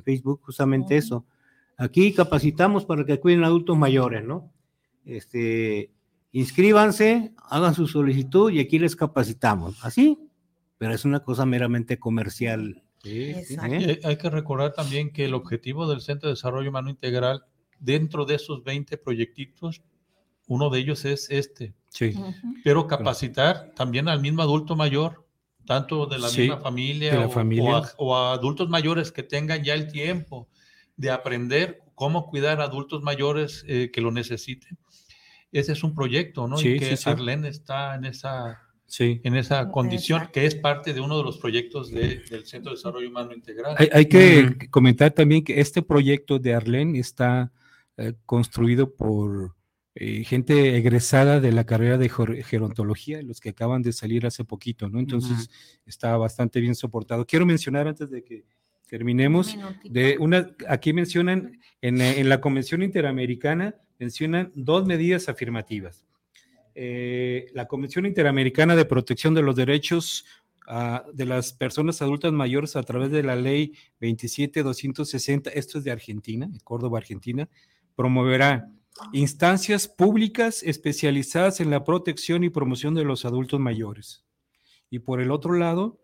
[0.04, 1.26] Facebook justamente eso.
[1.78, 4.52] Aquí capacitamos para que cuiden adultos mayores, ¿no?
[5.06, 5.92] Este,
[6.36, 9.84] inscríbanse, hagan su solicitud y aquí les capacitamos.
[9.86, 10.20] Así,
[10.78, 12.84] pero es una cosa meramente comercial.
[13.06, 14.02] ¿eh?
[14.04, 17.46] Hay que recordar también que el objetivo del Centro de Desarrollo Humano Integral,
[17.80, 19.82] dentro de esos 20 proyectitos,
[20.48, 21.74] uno de ellos es este.
[21.88, 22.14] Sí.
[22.66, 25.26] Pero capacitar también al mismo adulto mayor,
[25.66, 27.30] tanto de la misma familia,
[27.96, 30.50] o, a, adultos mayores que tengan ya el tiempo
[30.98, 34.78] de aprender cómo cuidar a adultos mayores eh, que lo necesiten.
[35.60, 36.60] Ese es un proyecto, ¿no?
[36.60, 38.62] y que Arlene está en esa,
[39.00, 43.08] en esa condición, que es parte de uno de los proyectos del Centro de Desarrollo
[43.08, 43.76] Humano Integral.
[43.94, 47.54] Hay, que comentar también que este proyecto de Arlene está
[47.96, 49.56] eh, construido por
[49.96, 52.10] eh, gente egresada de la carrera de
[52.44, 55.00] gerontología, los que acaban de salir hace poquito, ¿no?
[55.00, 55.50] Entonces
[55.86, 57.26] está bastante bien soportado.
[57.26, 58.44] Quiero mencionar antes de que
[58.88, 66.06] terminemos, de una, aquí mencionan, en, la Convención Interamericana, mencionan dos medidas afirmativas.
[66.76, 70.26] Eh, la Convención Interamericana de Protección de los Derechos
[70.68, 75.92] ah, de las Personas Adultas Mayores a través de la Ley 27260, esto es de
[75.92, 77.48] Argentina, de Córdoba, Argentina,
[77.96, 78.70] promoverá
[79.14, 84.24] instancias públicas especializadas en la protección y promoción de los adultos mayores.
[84.90, 86.00] Y por el otro lado,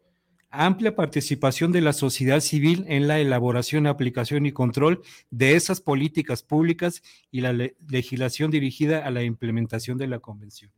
[0.52, 6.44] amplia participación de la sociedad civil en la elaboración, aplicación y control de esas políticas
[6.44, 7.54] públicas y la
[7.88, 10.72] legislación dirigida a la implementación de la convención.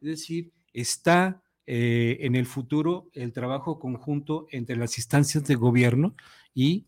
[0.00, 6.16] Es decir, está eh, en el futuro el trabajo conjunto entre las instancias de gobierno
[6.54, 6.87] y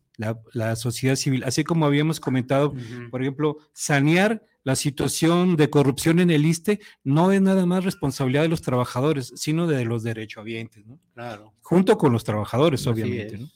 [0.53, 2.75] la, sociedad civil, así como habíamos comentado,
[3.11, 8.43] por ejemplo, sanear la situación de corrupción en el ISTE no es nada más responsabilidad
[8.43, 11.01] de los trabajadores, sino de los derechohabientes, ¿no?
[11.15, 11.55] Claro.
[11.63, 13.49] Junto con los trabajadores, obviamente, ¿no?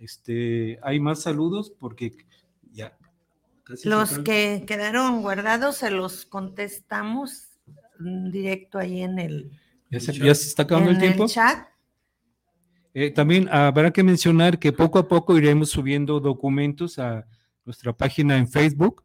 [0.00, 2.16] Este, hay más saludos porque
[2.72, 2.96] ya.
[3.84, 7.48] Los que quedaron guardados se los contestamos
[7.98, 9.50] directo ahí en el.
[9.90, 11.26] ¿Ya se, está acabando el tiempo?
[11.28, 11.71] chat.
[12.94, 17.26] Eh, también habrá que mencionar que poco a poco iremos subiendo documentos a
[17.64, 19.04] nuestra página en Facebook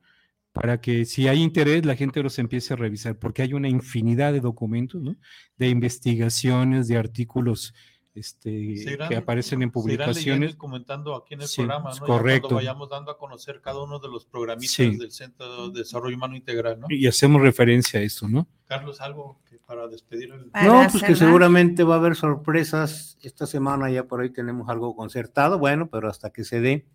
[0.52, 4.34] para que si hay interés la gente los empiece a revisar, porque hay una infinidad
[4.34, 5.16] de documentos, ¿no?
[5.58, 7.74] De investigaciones, de artículos
[8.18, 10.56] este, que aparecen en publicaciones.
[10.56, 12.06] comentando aquí en el programa, ¿no?
[12.06, 12.48] Correcto.
[12.50, 16.36] Cuando vayamos dando a conocer cada uno de los programistas del Centro de Desarrollo Humano
[16.36, 16.88] Integral, ¿no?
[16.90, 18.48] Y hacemos referencia a esto, ¿no?
[18.66, 20.52] Carlos, algo para despedir el...
[20.66, 23.18] No, pues que seguramente va a haber sorpresas.
[23.22, 26.88] Esta semana ya por ahí tenemos algo concertado, bueno, pero hasta que se dé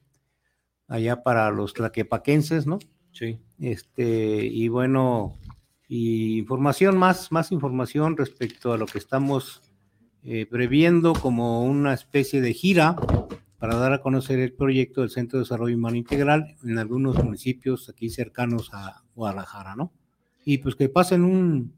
[0.88, 2.78] allá para los tlaquepaquenses, ¿no?
[3.12, 3.38] Sí.
[3.60, 5.38] Este, y bueno,
[5.86, 9.62] y información más, más información respecto a lo que estamos
[10.24, 12.96] eh, previendo como una especie de gira
[13.58, 17.88] para dar a conocer el proyecto del Centro de Desarrollo Humano Integral en algunos municipios
[17.88, 19.92] aquí cercanos a Guadalajara, ¿no?
[20.44, 21.74] Y pues que pasen un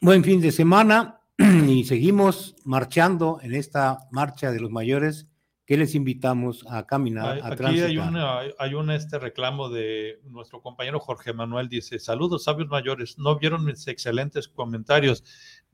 [0.00, 5.28] buen fin de semana y seguimos marchando en esta marcha de los mayores
[5.66, 7.40] que les invitamos a caminar.
[7.42, 12.44] a aquí hay, una, hay un este reclamo de nuestro compañero Jorge Manuel, dice, saludos
[12.44, 15.24] sabios mayores, no vieron mis excelentes comentarios,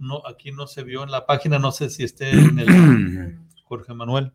[0.02, 3.94] no, aquí no se vio en la página, no sé si esté en el Jorge
[3.94, 4.32] Manuel.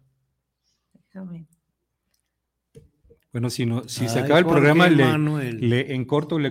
[3.33, 6.49] Bueno, si, no, si se acaba el programa, le, en corto le,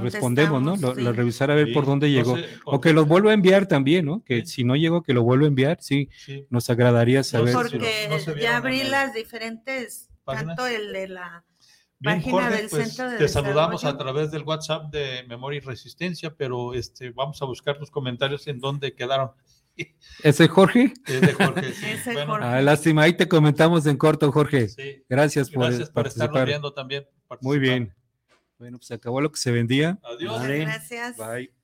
[0.00, 0.76] respondemos, ¿no?
[0.76, 2.36] Lo, revisar a ver por dónde llegó.
[2.64, 4.22] o que los vuelva a enviar también, ¿no?
[4.24, 6.10] Que si no llegó, que lo vuelva a enviar, sí,
[6.50, 7.54] nos agradaría saber.
[7.54, 8.08] porque
[8.40, 11.44] ya abrí las diferentes, tanto el de la
[12.02, 16.34] página del pues, Centro de Te saludamos a través del WhatsApp de Memoria y Resistencia,
[16.34, 19.32] pero este, vamos a buscar los comentarios en dónde quedaron.
[20.22, 20.92] ¿Ese Jorge?
[21.06, 21.72] Es de Jorge,
[22.40, 24.68] Ah, lástima, ahí te comentamos en corto, Jorge.
[25.08, 27.06] Gracias por Gracias por estar viendo también.
[27.40, 27.94] Muy bien.
[28.58, 29.98] Bueno, pues acabó lo que se vendía.
[30.02, 30.42] Adiós.
[30.42, 31.16] Gracias.
[31.16, 31.59] Bye.